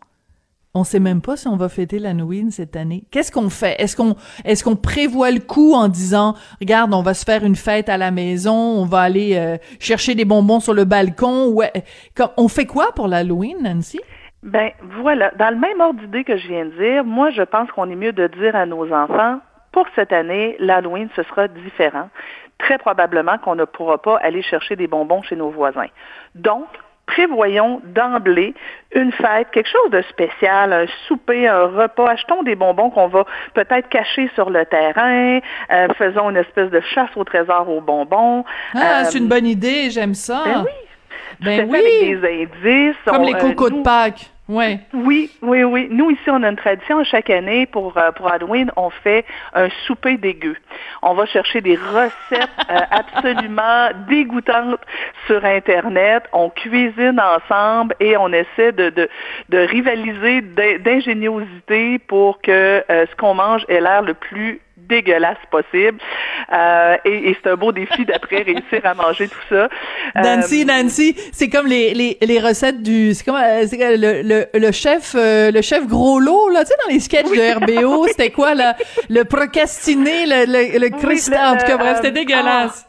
on 0.73 0.83
sait 0.83 0.99
même 0.99 1.21
pas 1.21 1.37
si 1.37 1.47
on 1.47 1.55
va 1.55 1.69
fêter 1.69 1.99
l'Halloween 1.99 2.51
cette 2.51 2.75
année. 2.75 3.03
Qu'est-ce 3.11 3.31
qu'on 3.31 3.49
fait? 3.49 3.75
Est-ce 3.79 3.95
qu'on 3.95 4.15
est-ce 4.43 4.63
qu'on 4.63 4.75
prévoit 4.75 5.31
le 5.31 5.39
coup 5.39 5.73
en 5.73 5.87
disant 5.87 6.35
regarde, 6.59 6.93
on 6.93 7.01
va 7.01 7.13
se 7.13 7.25
faire 7.25 7.43
une 7.43 7.55
fête 7.55 7.89
à 7.89 7.97
la 7.97 8.11
maison, 8.11 8.53
on 8.53 8.85
va 8.85 9.01
aller 9.01 9.35
euh, 9.35 9.57
chercher 9.79 10.15
des 10.15 10.25
bonbons 10.25 10.59
sur 10.59 10.73
le 10.73 10.85
balcon 10.85 11.49
ouais, 11.49 11.71
on 12.37 12.47
fait 12.47 12.65
quoi 12.65 12.91
pour 12.95 13.07
l'Halloween, 13.07 13.57
Nancy? 13.61 13.99
Ben 14.41 14.71
voilà, 15.01 15.31
dans 15.37 15.53
le 15.53 15.59
même 15.59 15.79
ordre 15.79 15.99
d'idée 15.99 16.23
que 16.23 16.37
je 16.37 16.47
viens 16.47 16.65
de 16.65 16.71
dire, 16.71 17.03
moi 17.03 17.29
je 17.29 17.41
pense 17.43 17.69
qu'on 17.71 17.89
est 17.89 17.95
mieux 17.95 18.13
de 18.13 18.27
dire 18.39 18.55
à 18.55 18.65
nos 18.65 18.91
enfants 18.93 19.39
pour 19.71 19.85
cette 19.95 20.13
année, 20.13 20.55
l'Halloween, 20.59 21.09
ce 21.15 21.23
sera 21.23 21.47
différent 21.47 22.09
très 22.59 22.77
probablement 22.77 23.37
qu'on 23.39 23.55
ne 23.55 23.65
pourra 23.65 23.97
pas 23.97 24.17
aller 24.17 24.41
chercher 24.41 24.75
des 24.75 24.87
bonbons 24.87 25.21
chez 25.23 25.35
nos 25.35 25.49
voisins. 25.49 25.87
Donc, 26.35 26.67
prévoyons 27.07 27.81
d'emblée 27.85 28.53
une 28.93 29.11
fête, 29.11 29.49
quelque 29.51 29.69
chose 29.69 29.91
de 29.91 30.01
spécial, 30.03 30.71
un 30.71 30.85
souper, 31.07 31.47
un 31.47 31.65
repas. 31.65 32.09
Achetons 32.09 32.43
des 32.43 32.55
bonbons 32.55 32.91
qu'on 32.91 33.07
va 33.07 33.25
peut-être 33.55 33.89
cacher 33.89 34.29
sur 34.35 34.49
le 34.49 34.65
terrain. 34.65 35.39
Euh, 35.71 35.87
faisons 35.97 36.29
une 36.29 36.37
espèce 36.37 36.69
de 36.69 36.81
chasse 36.81 37.09
au 37.15 37.23
trésor 37.23 37.67
aux 37.69 37.81
bonbons. 37.81 38.43
Ah, 38.75 39.05
c'est 39.05 39.17
une 39.17 39.27
bonne 39.27 39.47
idée, 39.47 39.89
j'aime 39.89 40.13
ça. 40.13 40.43
Ben 40.45 40.65
oui. 40.65 40.71
Ben 41.41 41.69
oui. 41.69 41.79
Avec 41.79 42.21
des 42.21 42.43
indices. 42.43 42.97
Comme 43.05 43.23
les 43.23 43.33
cocos 43.33 43.69
de 43.69 43.81
Pâques. 43.81 44.29
Ouais. 44.49 44.79
Oui, 44.95 45.29
oui, 45.43 45.63
oui. 45.63 45.87
Nous, 45.91 46.09
ici, 46.09 46.27
on 46.27 46.41
a 46.41 46.49
une 46.49 46.55
tradition. 46.55 47.03
Chaque 47.03 47.29
année, 47.29 47.67
pour, 47.67 47.95
euh, 47.97 48.11
pour 48.11 48.31
Halloween, 48.31 48.71
on 48.75 48.89
fait 48.89 49.23
un 49.53 49.69
souper 49.85 50.17
dégueu. 50.17 50.55
On 51.03 51.13
va 51.13 51.27
chercher 51.27 51.61
des 51.61 51.75
recettes 51.75 52.49
euh, 52.71 52.79
absolument 52.89 53.89
dégoûtantes 54.09 54.81
sur 55.27 55.45
Internet. 55.45 56.23
On 56.33 56.49
cuisine 56.49 57.21
ensemble 57.21 57.93
et 57.99 58.17
on 58.17 58.29
essaie 58.29 58.71
de, 58.71 58.89
de, 58.89 59.07
de 59.49 59.57
rivaliser 59.59 60.41
d'ingéniosité 60.41 61.99
pour 61.99 62.41
que 62.41 62.83
euh, 62.89 63.05
ce 63.05 63.15
qu'on 63.17 63.35
mange 63.35 63.63
ait 63.69 63.81
l'air 63.81 64.01
le 64.01 64.15
plus 64.15 64.61
dégueulasse 64.89 65.37
possible. 65.51 65.99
Euh, 66.51 66.97
et, 67.05 67.29
et 67.29 67.37
c'est 67.41 67.49
un 67.49 67.55
beau 67.55 67.71
défi 67.71 68.05
d'après 68.05 68.41
réussir 68.41 68.81
à 68.83 68.93
manger 68.93 69.27
tout 69.27 69.39
ça. 69.49 69.69
Nancy, 70.15 70.63
euh, 70.63 70.65
Nancy, 70.65 71.15
c'est 71.31 71.49
comme 71.49 71.67
les, 71.67 71.93
les, 71.93 72.17
les 72.21 72.39
recettes 72.39 72.81
du, 72.81 73.13
c'est 73.13 73.23
comme 73.23 73.35
euh, 73.35 73.65
le, 73.71 74.21
le, 74.23 74.45
le 74.53 74.71
chef 74.71 75.13
euh, 75.15 75.51
le 75.51 75.61
chef 75.61 75.87
gros 75.87 76.19
lot 76.19 76.49
là, 76.49 76.61
tu 76.61 76.67
sais 76.71 76.77
dans 76.85 76.93
les 76.93 76.99
sketchs 76.99 77.25
de 77.29 77.81
RBO, 77.81 78.07
c'était 78.07 78.31
quoi 78.31 78.55
là, 78.55 78.75
le 79.09 79.23
procrastiné, 79.23 80.25
le 80.25 80.45
le, 80.45 80.79
le 80.79 80.89
en 80.89 81.57
tout 81.57 81.65
cas 81.65 81.77
bref, 81.77 81.97
c'était 81.97 82.11
dégueulasse. 82.11 82.88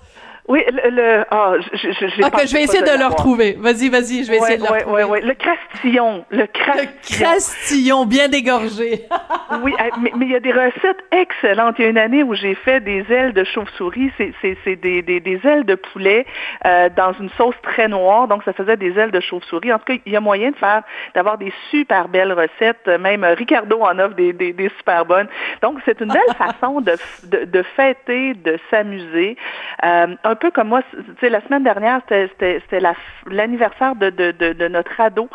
Oui, 0.50 0.64
le, 0.68 0.90
le 0.90 1.24
ah, 1.30 1.52
je, 1.60 1.92
je, 1.92 2.08
je, 2.08 2.26
Ok, 2.26 2.44
je 2.44 2.52
vais 2.52 2.64
essayer 2.64 2.82
de, 2.82 2.98
le 2.98 3.06
retrouver. 3.06 3.56
Vas-y, 3.56 3.88
vas-y, 3.88 4.24
je 4.24 4.32
vais 4.32 4.38
essayer 4.38 4.58
de 4.58 4.64
le 4.64 4.68
retrouver. 4.68 5.04
Oui, 5.04 5.20
oui, 5.22 5.28
le 5.28 5.34
crastillon, 5.34 6.24
le 6.30 6.46
crastillon. 6.46 6.90
Le 7.08 7.24
crastillon, 7.24 8.04
bien 8.04 8.28
dégorgé. 8.28 9.06
oui, 9.62 9.72
mais, 10.00 10.10
mais 10.16 10.26
il 10.26 10.32
y 10.32 10.34
a 10.34 10.40
des 10.40 10.50
recettes 10.50 11.04
excellentes. 11.12 11.76
Il 11.78 11.82
y 11.82 11.86
a 11.86 11.90
une 11.90 11.98
année 11.98 12.24
où 12.24 12.34
j'ai 12.34 12.56
fait 12.56 12.80
des 12.80 13.06
ailes 13.10 13.32
de 13.32 13.44
chauve-souris, 13.44 14.10
c'est, 14.18 14.32
c'est, 14.42 14.56
c'est 14.64 14.74
des, 14.74 15.02
des, 15.02 15.20
des, 15.20 15.40
ailes 15.44 15.64
de 15.64 15.76
poulet 15.76 16.26
euh, 16.66 16.88
dans 16.96 17.12
une 17.12 17.30
sauce 17.38 17.54
très 17.62 17.86
noire, 17.86 18.26
donc 18.26 18.42
ça 18.42 18.52
faisait 18.52 18.76
des 18.76 18.98
ailes 18.98 19.12
de 19.12 19.20
chauve-souris. 19.20 19.72
En 19.72 19.78
tout 19.78 19.84
cas, 19.84 20.00
il 20.04 20.12
y 20.12 20.16
a 20.16 20.20
moyen 20.20 20.50
de 20.50 20.56
faire, 20.56 20.82
d'avoir 21.14 21.38
des 21.38 21.52
super 21.70 22.08
belles 22.08 22.32
recettes. 22.32 22.88
Même 22.98 23.22
Ricardo 23.22 23.82
en 23.82 23.96
offre 24.00 24.16
des, 24.16 24.32
des, 24.32 24.52
des 24.52 24.68
super 24.78 25.04
bonnes. 25.04 25.28
Donc, 25.62 25.78
c'est 25.84 26.00
une 26.00 26.08
belle 26.08 26.34
façon 26.36 26.80
de, 26.80 26.96
de, 27.22 27.44
de 27.44 27.62
fêter, 27.76 28.34
de 28.34 28.58
s'amuser. 28.68 29.36
Euh, 29.84 30.16
un 30.24 30.34
peu 30.40 30.50
comme 30.50 30.68
moi, 30.68 30.82
tu 30.90 30.98
sais, 31.20 31.28
la 31.28 31.40
semaine 31.42 31.62
dernière, 31.62 32.00
c'était 32.08 32.80
l'anniversaire 33.26 33.94
de, 33.94 34.10
de, 34.10 34.32
de, 34.32 34.68
notre 34.68 35.00
ado 35.00 35.28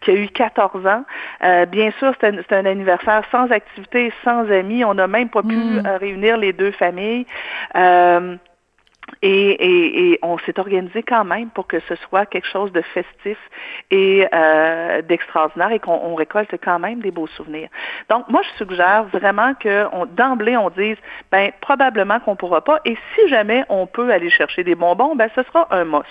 qui 0.00 0.10
a 0.10 0.14
eu 0.14 0.28
14 0.28 0.86
ans. 0.86 1.04
Euh, 1.44 1.66
bien 1.66 1.90
sûr, 1.98 2.14
c'était 2.20 2.54
un 2.54 2.66
anniversaire 2.66 3.22
sans 3.30 3.50
activité, 3.50 4.12
sans 4.24 4.50
amis. 4.50 4.84
On 4.84 4.94
n'a 4.94 5.06
même 5.06 5.28
pas 5.28 5.42
pu 5.42 5.54
mm. 5.54 5.86
euh, 5.86 5.96
réunir 5.98 6.36
les 6.36 6.52
deux 6.52 6.72
familles. 6.72 7.26
Euh, 7.74 8.36
et, 9.20 9.28
et, 9.30 10.12
et, 10.12 10.18
on 10.22 10.38
s'est 10.38 10.58
organisé 10.58 11.02
quand 11.02 11.24
même 11.24 11.50
pour 11.50 11.66
que 11.66 11.80
ce 11.80 11.94
soit 11.96 12.26
quelque 12.26 12.48
chose 12.48 12.72
de 12.72 12.80
festif 12.80 13.38
et 13.90 14.26
euh, 14.32 15.02
d'extraordinaire 15.02 15.72
et 15.72 15.78
qu'on 15.78 16.14
récolte 16.14 16.54
quand 16.62 16.78
même 16.78 17.00
des 17.00 17.10
beaux 17.10 17.26
souvenirs. 17.26 17.68
Donc, 18.08 18.28
moi, 18.28 18.40
je 18.42 18.64
suggère 18.64 19.04
vraiment 19.04 19.54
que 19.54 19.86
d'emblée, 20.16 20.56
on 20.56 20.70
dise, 20.70 20.96
ben 21.30 21.50
probablement 21.60 22.20
qu'on 22.20 22.36
pourra 22.36 22.62
pas. 22.62 22.80
Et 22.84 22.96
si 23.14 23.28
jamais 23.28 23.64
on 23.68 23.86
peut 23.86 24.10
aller 24.12 24.30
chercher 24.30 24.64
des 24.64 24.74
bonbons, 24.74 25.14
ben 25.14 25.28
ce 25.34 25.42
sera 25.42 25.68
un 25.70 25.84
must. 25.84 26.06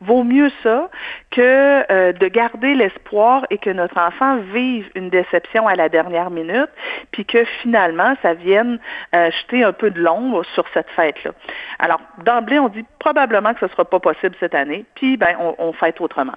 Vaut 0.00 0.24
mieux 0.24 0.50
ça 0.62 0.88
que 1.30 1.92
euh, 1.92 2.12
de 2.12 2.28
garder 2.28 2.74
l'espoir 2.74 3.46
et 3.50 3.58
que 3.58 3.70
notre 3.70 3.98
enfant 3.98 4.38
vive 4.52 4.88
une 4.94 5.10
déception 5.10 5.66
à 5.66 5.74
la 5.74 5.88
dernière 5.88 6.30
minute, 6.30 6.70
puis 7.12 7.24
que 7.24 7.44
finalement, 7.62 8.14
ça 8.22 8.34
vienne 8.34 8.78
euh, 9.14 9.30
jeter 9.30 9.64
un 9.64 9.72
peu 9.72 9.90
de 9.90 10.00
l'ombre 10.00 10.44
sur 10.54 10.64
cette 10.72 10.90
fête-là. 10.90 11.32
Alors, 11.78 12.00
dans 12.24 12.35
on 12.58 12.68
dit 12.68 12.84
probablement 12.98 13.54
que 13.54 13.60
ce 13.60 13.64
ne 13.66 13.70
sera 13.70 13.84
pas 13.84 14.00
possible 14.00 14.34
cette 14.40 14.54
année, 14.54 14.84
puis 14.94 15.16
ben, 15.16 15.36
on, 15.40 15.54
on 15.58 15.72
fête 15.72 16.00
autrement. 16.00 16.36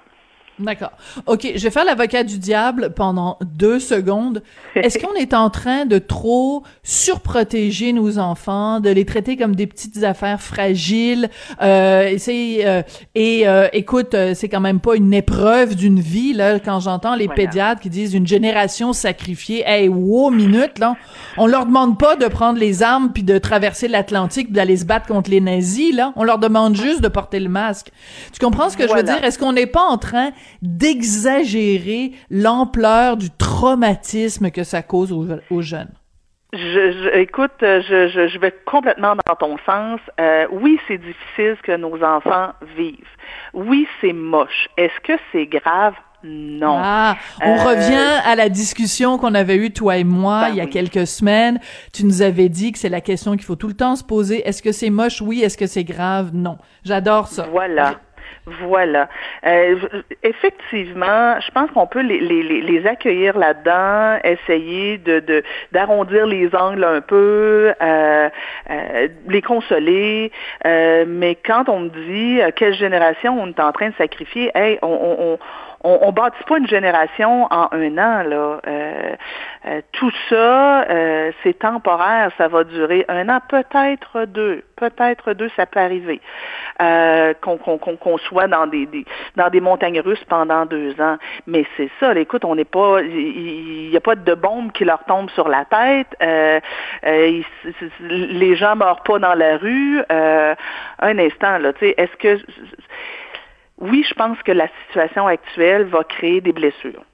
D'accord. 0.60 0.92
OK, 1.26 1.52
je 1.54 1.62
vais 1.62 1.70
faire 1.70 1.84
l'avocat 1.84 2.22
du 2.22 2.38
diable 2.38 2.92
pendant 2.94 3.38
deux 3.44 3.80
secondes. 3.80 4.42
Est-ce 4.74 4.98
qu'on 4.98 5.14
est 5.14 5.34
en 5.34 5.50
train 5.50 5.86
de 5.86 5.98
trop 5.98 6.62
surprotéger 6.82 7.92
nos 7.92 8.18
enfants, 8.18 8.80
de 8.80 8.90
les 8.90 9.04
traiter 9.04 9.36
comme 9.36 9.56
des 9.56 9.66
petites 9.66 10.02
affaires 10.02 10.40
fragiles? 10.40 11.30
Euh, 11.62 12.16
euh, 12.28 12.82
et 13.14 13.48
euh, 13.48 13.68
écoute, 13.72 14.14
euh, 14.14 14.32
c'est 14.34 14.48
quand 14.48 14.60
même 14.60 14.80
pas 14.80 14.96
une 14.96 15.14
épreuve 15.14 15.74
d'une 15.74 16.00
vie, 16.00 16.32
là, 16.32 16.58
quand 16.58 16.80
j'entends 16.80 17.14
les 17.14 17.28
pédiatres 17.28 17.80
qui 17.80 17.90
disent 17.90 18.14
une 18.14 18.26
génération 18.26 18.92
sacrifiée. 18.92 19.62
Hey, 19.66 19.88
wow, 19.88 20.30
minute, 20.30 20.78
là. 20.78 20.96
On 21.36 21.46
leur 21.46 21.66
demande 21.66 21.98
pas 21.98 22.16
de 22.16 22.26
prendre 22.26 22.58
les 22.58 22.82
armes 22.82 23.10
puis 23.12 23.22
de 23.22 23.38
traverser 23.38 23.88
l'Atlantique 23.88 24.52
d'aller 24.52 24.76
se 24.76 24.84
battre 24.84 25.06
contre 25.06 25.30
les 25.30 25.40
nazis, 25.40 25.94
là. 25.94 26.12
On 26.16 26.24
leur 26.24 26.38
demande 26.38 26.76
juste 26.76 27.00
de 27.00 27.08
porter 27.08 27.40
le 27.40 27.48
masque. 27.48 27.90
Tu 28.32 28.44
comprends 28.44 28.68
ce 28.68 28.76
que 28.76 28.86
je 28.86 28.94
veux 28.94 29.02
dire? 29.02 29.22
Est-ce 29.24 29.38
qu'on 29.38 29.52
n'est 29.52 29.66
pas 29.66 29.84
en 29.84 29.98
train 29.98 30.30
d'exagérer 30.62 32.12
l'ampleur 32.30 33.16
du 33.16 33.30
traumatisme 33.30 34.50
que 34.50 34.64
ça 34.64 34.82
cause 34.82 35.12
aux, 35.12 35.62
jeunes. 35.62 35.92
Je, 36.52 37.16
écoute, 37.18 37.52
je, 37.60 38.28
je, 38.28 38.38
vais 38.38 38.52
complètement 38.66 39.14
dans 39.26 39.36
ton 39.36 39.56
sens. 39.64 40.00
Euh, 40.20 40.46
oui, 40.50 40.78
c'est 40.88 40.98
difficile 40.98 41.56
ce 41.58 41.62
que 41.62 41.76
nos 41.76 42.02
enfants 42.02 42.52
vivent. 42.76 42.96
Oui, 43.54 43.86
c'est 44.00 44.12
moche. 44.12 44.68
Est-ce 44.76 45.00
que 45.00 45.12
c'est 45.32 45.46
grave? 45.46 45.94
Non. 46.22 46.76
Ah, 46.78 47.16
on 47.42 47.50
euh, 47.50 47.64
revient 47.64 48.20
à 48.24 48.34
la 48.34 48.50
discussion 48.50 49.16
qu'on 49.16 49.34
avait 49.34 49.56
eue, 49.56 49.72
toi 49.72 49.96
et 49.96 50.04
moi, 50.04 50.42
ben 50.42 50.48
il 50.50 50.56
y 50.56 50.60
a 50.60 50.66
quelques 50.66 51.06
semaines. 51.06 51.58
Tu 51.94 52.04
nous 52.04 52.20
avais 52.20 52.50
dit 52.50 52.72
que 52.72 52.78
c'est 52.78 52.90
la 52.90 53.00
question 53.00 53.32
qu'il 53.32 53.44
faut 53.44 53.56
tout 53.56 53.68
le 53.68 53.74
temps 53.74 53.96
se 53.96 54.04
poser. 54.04 54.46
Est-ce 54.46 54.62
que 54.62 54.72
c'est 54.72 54.90
moche? 54.90 55.22
Oui. 55.22 55.40
Est-ce 55.40 55.56
que 55.56 55.66
c'est 55.66 55.84
grave? 55.84 56.30
Non. 56.34 56.58
J'adore 56.84 57.28
ça. 57.28 57.46
Voilà. 57.50 58.00
Voilà. 58.62 59.08
Euh, 59.46 59.76
effectivement, 60.22 61.40
je 61.40 61.50
pense 61.52 61.70
qu'on 61.70 61.86
peut 61.86 62.00
les, 62.00 62.20
les, 62.20 62.42
les 62.42 62.86
accueillir 62.86 63.38
là-dedans, 63.38 64.18
essayer 64.24 64.98
de 64.98 65.42
d'arrondir 65.72 66.26
les 66.26 66.54
angles 66.54 66.84
un 66.84 67.00
peu, 67.00 67.72
euh, 67.80 68.28
euh, 68.70 69.08
les 69.28 69.42
consoler. 69.42 70.32
mais 70.64 71.36
quand 71.44 71.68
on 71.68 71.80
me 71.80 71.88
dit 71.88 72.40
quelle 72.56 72.74
génération 72.74 73.40
on 73.40 73.48
est 73.48 73.60
en 73.60 73.72
train 73.72 73.90
de 73.90 73.94
sacrifier, 73.96 74.50
hey, 74.54 74.78
on, 74.82 74.88
on 74.88 75.20
on, 75.20 75.38
on 75.82 76.12
bâtit 76.12 76.42
pas 76.46 76.58
une 76.58 76.66
génération 76.66 77.46
en 77.50 77.68
un 77.72 77.98
an 77.98 78.22
là. 78.22 78.60
Euh, 78.66 79.14
euh, 79.66 79.80
tout 79.92 80.10
ça, 80.28 80.82
euh, 80.82 81.32
c'est 81.42 81.58
temporaire, 81.58 82.30
ça 82.38 82.48
va 82.48 82.64
durer 82.64 83.04
un 83.08 83.28
an, 83.28 83.40
peut-être 83.46 84.24
deux, 84.26 84.62
peut-être 84.76 85.32
deux, 85.34 85.50
ça 85.56 85.66
peut 85.66 85.80
arriver. 85.80 86.20
qu'on 86.78 88.18
soit 88.18 88.48
dans 88.48 88.66
des, 88.66 88.88
dans 89.36 89.48
des 89.50 89.60
montagnes 89.60 90.00
russes 90.00 90.24
pendant 90.28 90.66
deux 90.66 90.98
ans. 91.00 91.16
Mais 91.46 91.66
c'est 91.76 91.90
ça, 91.98 92.14
écoute, 92.14 92.44
on 92.44 92.54
n'est 92.54 92.64
pas, 92.64 93.00
il 93.02 93.88
n'y 93.90 93.96
a 93.96 94.00
pas 94.00 94.14
de 94.14 94.34
bombe 94.34 94.72
qui 94.72 94.84
leur 94.84 95.04
tombe 95.04 95.30
sur 95.30 95.48
la 95.48 95.64
tête. 95.66 96.14
les 97.02 98.56
gens 98.56 98.76
meurent 98.76 99.02
pas 99.02 99.18
dans 99.18 99.34
la 99.34 99.56
rue. 99.58 100.02
un 100.10 101.18
instant 101.18 101.58
là, 101.58 101.72
tu 101.74 101.80
sais, 101.80 101.94
est-ce 101.96 102.16
que 102.16 102.38
oui, 103.80 104.04
je 104.08 104.14
pense 104.14 104.40
que 104.42 104.52
la 104.52 104.68
situation 104.86 105.26
actuelle 105.26 105.84
va 105.84 106.04
créer 106.04 106.40
des 106.40 106.52
blessures. 106.52 107.04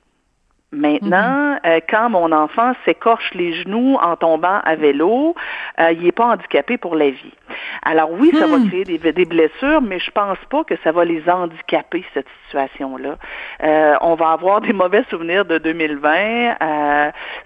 Maintenant, 0.72 1.52
mhm. 1.52 1.60
euh, 1.64 1.80
quand 1.88 2.10
mon 2.10 2.32
enfant 2.32 2.72
s'écorche 2.84 3.32
les 3.34 3.52
genoux 3.52 3.96
en 4.02 4.16
tombant 4.16 4.58
à 4.64 4.74
vélo, 4.74 5.36
euh, 5.78 5.92
il 5.92 6.02
n'est 6.02 6.12
pas 6.12 6.26
handicapé 6.26 6.76
pour 6.76 6.96
la 6.96 7.10
vie. 7.10 7.32
Alors 7.82 8.10
oui, 8.10 8.32
ça 8.36 8.48
va 8.48 8.58
hmm. 8.58 8.68
créer 8.68 8.84
des, 8.84 9.12
des, 9.12 9.24
blessures, 9.24 9.80
mais 9.80 10.00
je 10.00 10.10
pense 10.10 10.38
pas 10.50 10.64
que 10.64 10.74
ça 10.82 10.90
va 10.90 11.04
les 11.04 11.22
handicaper, 11.28 12.04
cette 12.12 12.26
situation-là. 12.44 13.16
Euh, 13.62 13.94
on 14.00 14.16
va 14.16 14.32
avoir 14.32 14.60
des 14.62 14.72
mauvais 14.72 15.04
souvenirs 15.08 15.44
de 15.44 15.58
2020. 15.58 16.56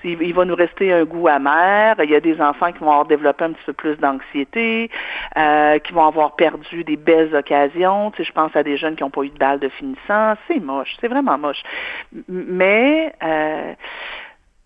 Il, 0.05 0.23
il, 0.23 0.35
va 0.35 0.45
nous 0.47 0.55
rester 0.55 0.91
un 0.91 1.05
goût 1.05 1.29
amer. 1.29 1.97
Il 2.03 2.09
y 2.09 2.15
a 2.15 2.21
des 2.21 2.41
enfants 2.41 2.73
qui 2.73 2.79
vont 2.79 2.91
avoir 2.91 3.05
développé 3.05 3.45
un 3.45 3.53
petit 3.53 3.65
peu 3.67 3.75
plus 3.75 3.97
d'anxiété, 3.97 4.91
qui 5.35 5.93
vont 5.93 6.07
avoir 6.07 6.37
perdu 6.37 6.85
des 6.85 6.97
belles 6.97 7.35
occasions. 7.35 8.11
Tu 8.13 8.19
sais, 8.19 8.25
je 8.25 8.33
pense 8.33 8.57
à 8.57 8.63
des 8.63 8.79
jeunes 8.79 8.97
qui 8.97 9.03
n'ont 9.03 9.11
pas 9.11 9.23
eu 9.23 9.31
de 9.31 9.39
balle 9.39 9.59
de 9.59 9.69
finissant. 9.69 10.35
C'est 10.49 10.61
moche, 10.61 10.97
c'est 11.01 11.09
vraiment 11.09 11.37
moche. 11.37 11.63
Mais 12.29 13.10
euh, 13.23 13.75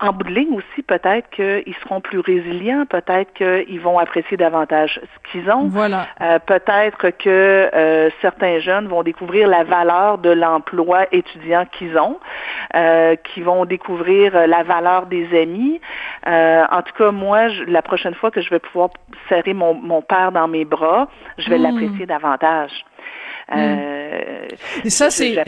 en 0.01 0.13
bout 0.13 0.25
de 0.25 0.35
ligne 0.35 0.55
aussi, 0.55 0.83
peut-être 0.83 1.31
qu'ils 1.31 1.75
seront 1.83 2.01
plus 2.01 2.19
résilients, 2.19 2.85
peut-être 2.85 3.33
qu'ils 3.35 3.81
vont 3.81 3.99
apprécier 3.99 4.37
davantage 4.37 5.01
ce 5.03 5.31
qu'ils 5.31 5.51
ont. 5.51 5.69
Voilà. 5.69 6.09
Euh, 6.21 6.39
peut-être 6.41 7.11
que 7.11 7.71
euh, 7.73 8.11
certains 8.21 8.59
jeunes 8.59 8.89
vont 8.89 9.03
découvrir 9.03 9.49
la 9.49 9.65
valeur 9.65 10.19
de 10.19 10.31
l'emploi 10.31 11.07
étudiant 11.13 11.65
qu'ils 11.67 11.97
ont, 11.97 12.19
euh, 12.75 13.17
qui 13.17 13.41
vont 13.41 13.65
découvrir 13.65 14.47
la 14.47 14.63
valeur 14.63 15.07
des 15.07 15.27
amis. 15.41 15.81
en 16.27 16.83
tout 16.83 16.95
cas, 16.99 17.11
moi, 17.11 17.49
la 17.67 17.83
prochaine 17.83 18.15
fois 18.15 18.31
que 18.31 18.41
je 18.41 18.51
vais 18.51 18.59
pouvoir 18.59 18.91
serrer 19.29 19.55
mon, 19.55 19.75
mon 19.75 20.03
père 20.03 20.33
dans 20.33 20.49
mes 20.49 20.65
bras, 20.65 21.09
je 21.39 21.49
vais 21.49 21.59
hmm. 21.59 21.63
l'apprécier 21.63 22.07
davantage. 22.07 22.73
Et 24.85 24.91
ça, 24.91 25.11
c'est 25.11 25.43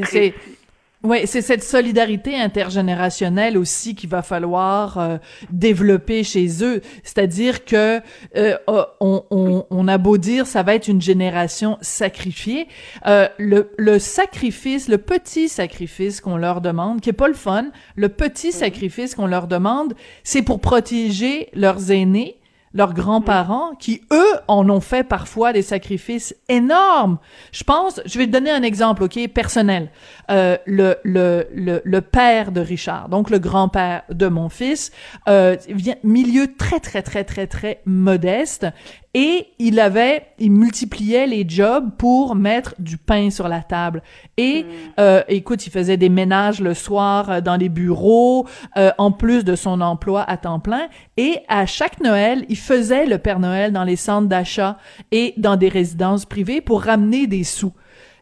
oui, 1.07 1.21
c'est 1.27 1.41
cette 1.41 1.63
solidarité 1.63 2.35
intergénérationnelle 2.35 3.57
aussi 3.57 3.95
qu'il 3.95 4.11
va 4.11 4.23
falloir 4.23 4.99
euh, 4.99 5.19
développer 5.51 6.25
chez 6.25 6.65
eux. 6.65 6.81
C'est-à-dire 7.05 7.65
que 7.65 8.01
euh, 8.37 8.57
oh, 8.67 8.83
on, 8.99 9.23
on, 9.31 9.67
on, 9.71 9.87
a 9.87 9.99
beau 9.99 10.19
dire 10.19 10.49
ça 10.49 10.65
va 10.65 10.75
être 10.75 10.89
une 10.89 11.01
génération 11.01 11.79
sacrifiée, 11.81 12.67
euh, 13.07 13.29
le, 13.39 13.71
le 13.79 14.01
sacrifice, 14.01 14.89
le 14.89 14.99
petit 14.99 15.49
sacrifice 15.49 16.21
qu'on 16.21 16.37
leur 16.37 16.61
demande, 16.61 17.01
qui 17.01 17.11
est 17.11 17.13
pas 17.13 17.29
le 17.29 17.35
fun, 17.35 17.67
le 17.95 18.09
petit 18.09 18.51
sacrifice 18.51 19.15
qu'on 19.15 19.27
leur 19.27 19.47
demande, 19.47 19.95
c'est 20.25 20.43
pour 20.43 20.61
protéger 20.61 21.51
leurs 21.55 21.93
aînés, 21.93 22.37
leurs 22.75 22.95
grands-parents 22.95 23.75
qui, 23.79 24.03
eux, 24.13 24.35
en 24.49 24.69
ont 24.69 24.81
fait 24.81 25.05
parfois 25.05 25.53
des 25.53 25.63
sacrifices 25.63 26.35
énormes. 26.49 27.19
Je 27.53 27.65
pense, 27.65 28.01
je 28.05 28.19
vais 28.19 28.27
te 28.27 28.33
donner 28.33 28.51
un 28.51 28.63
exemple, 28.63 29.03
OK, 29.03 29.19
personnel. 29.29 29.91
Euh, 30.31 30.57
le, 30.67 30.97
le, 31.05 31.47
le, 31.53 32.01
père 32.01 32.53
de 32.53 32.61
Richard, 32.61 33.09
donc 33.09 33.31
le 33.31 33.39
grand-père 33.39 34.03
de 34.11 34.27
mon 34.27 34.49
fils, 34.49 34.93
euh, 35.29 35.57
vient 35.69 35.97
milieu 36.03 36.55
très, 36.57 36.81
très, 36.81 37.03
très, 37.03 37.25
très, 37.25 37.47
très 37.47 37.81
modeste. 37.87 38.67
Et 39.19 39.47
il 39.59 39.81
avait, 39.81 40.27
il 40.39 40.53
multipliait 40.53 41.27
les 41.27 41.49
jobs 41.49 41.89
pour 41.97 42.35
mettre 42.35 42.75
du 42.79 42.99
pain 42.99 43.31
sur 43.31 43.49
la 43.49 43.63
table. 43.63 44.03
Et 44.37 44.65
Mm. 44.65 44.67
euh, 45.01 45.23
écoute, 45.29 45.67
il 45.67 45.71
faisait 45.71 45.97
des 45.97 46.11
ménages 46.11 46.61
le 46.61 46.75
soir 46.75 47.31
euh, 47.31 47.41
dans 47.41 47.57
les 47.57 47.71
bureaux, 47.71 48.47
euh, 48.77 48.91
en 48.99 49.13
plus 49.13 49.43
de 49.43 49.57
son 49.57 49.81
emploi 49.81 50.23
à 50.29 50.37
temps 50.37 50.61
plein. 50.61 50.89
Et 51.17 51.39
à 51.49 51.65
chaque 51.65 51.99
Noël, 52.01 52.45
il 52.51 52.59
faisait 52.59 53.07
le 53.07 53.17
Père 53.17 53.41
Noël 53.41 53.73
dans 53.73 53.85
les 53.85 53.97
centres 53.97 54.29
d'achat 54.29 54.77
et 55.13 55.33
dans 55.39 55.57
des 55.57 55.71
résidences 55.71 56.27
privées 56.27 56.61
pour 56.61 56.83
ramener 56.83 57.27
des 57.27 57.43
sous. 57.45 57.73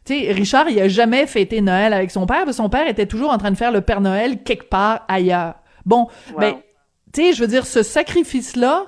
Tu 0.05 0.15
sais, 0.21 0.31
Richard, 0.33 0.69
il 0.71 0.79
a 0.79 0.87
jamais 0.87 1.27
fêté 1.27 1.61
Noël 1.61 1.93
avec 1.93 2.13
son 2.13 2.25
père, 2.27 2.45
parce 2.45 2.57
que 2.59 2.63
son 2.63 2.69
père 2.69 2.87
était 2.87 3.07
toujours 3.07 3.31
en 3.33 3.39
train 3.39 3.51
de 3.51 3.57
faire 3.57 3.73
le 3.73 3.81
Père 3.81 4.01
Noël 4.01 4.45
quelque 4.45 4.69
part 4.69 5.01
ailleurs. 5.09 5.55
Bon, 5.87 6.07
Wow. 6.35 6.39
ben, 6.41 6.55
tu 7.13 7.23
sais, 7.23 7.33
je 7.33 7.41
veux 7.41 7.49
dire, 7.49 7.67
ce 7.67 7.83
sacrifice-là 7.83 8.85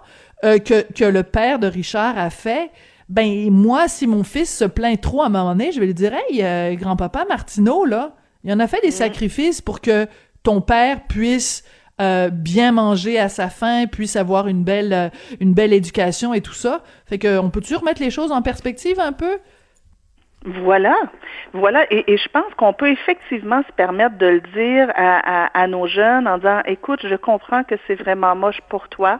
euh, 0.46 0.58
que, 0.58 0.90
que 0.92 1.04
le 1.04 1.22
père 1.22 1.58
de 1.58 1.66
Richard 1.66 2.16
a 2.16 2.30
fait, 2.30 2.70
ben, 3.08 3.50
moi, 3.50 3.88
si 3.88 4.06
mon 4.06 4.24
fils 4.24 4.56
se 4.56 4.64
plaint 4.64 5.00
trop 5.00 5.22
à 5.22 5.26
un 5.26 5.28
moment 5.28 5.50
donné, 5.52 5.72
je 5.72 5.80
vais 5.80 5.86
lui 5.86 5.94
dire, 5.94 6.12
hey, 6.14 6.42
euh, 6.42 6.74
grand-papa 6.74 7.24
Martineau, 7.28 7.84
là, 7.84 8.12
il 8.44 8.52
en 8.52 8.60
a 8.60 8.66
fait 8.66 8.80
des 8.80 8.90
sacrifices 8.90 9.60
pour 9.60 9.80
que 9.80 10.06
ton 10.42 10.60
père 10.60 11.02
puisse 11.08 11.64
euh, 12.00 12.30
bien 12.30 12.72
manger 12.72 13.18
à 13.18 13.28
sa 13.28 13.48
faim, 13.48 13.86
puisse 13.86 14.16
avoir 14.16 14.48
une 14.48 14.64
belle, 14.64 14.92
euh, 14.92 15.08
une 15.40 15.54
belle 15.54 15.72
éducation 15.72 16.34
et 16.34 16.40
tout 16.40 16.52
ça. 16.52 16.82
Fait 17.06 17.18
que, 17.18 17.38
on 17.38 17.50
peut-tu 17.50 17.74
remettre 17.74 18.02
les 18.02 18.10
choses 18.10 18.32
en 18.32 18.42
perspective 18.42 19.00
un 19.00 19.12
peu? 19.12 19.38
Voilà, 20.44 20.94
voilà, 21.54 21.92
et, 21.92 22.04
et 22.12 22.16
je 22.16 22.28
pense 22.28 22.54
qu'on 22.56 22.72
peut 22.72 22.90
effectivement 22.90 23.62
se 23.66 23.72
permettre 23.72 24.16
de 24.18 24.26
le 24.26 24.40
dire 24.40 24.92
à, 24.94 25.46
à, 25.46 25.62
à 25.62 25.66
nos 25.66 25.88
jeunes 25.88 26.28
en 26.28 26.36
disant, 26.38 26.60
écoute, 26.66 27.00
je 27.02 27.16
comprends 27.16 27.64
que 27.64 27.74
c'est 27.86 27.96
vraiment 27.96 28.36
moche 28.36 28.60
pour 28.68 28.88
toi. 28.88 29.18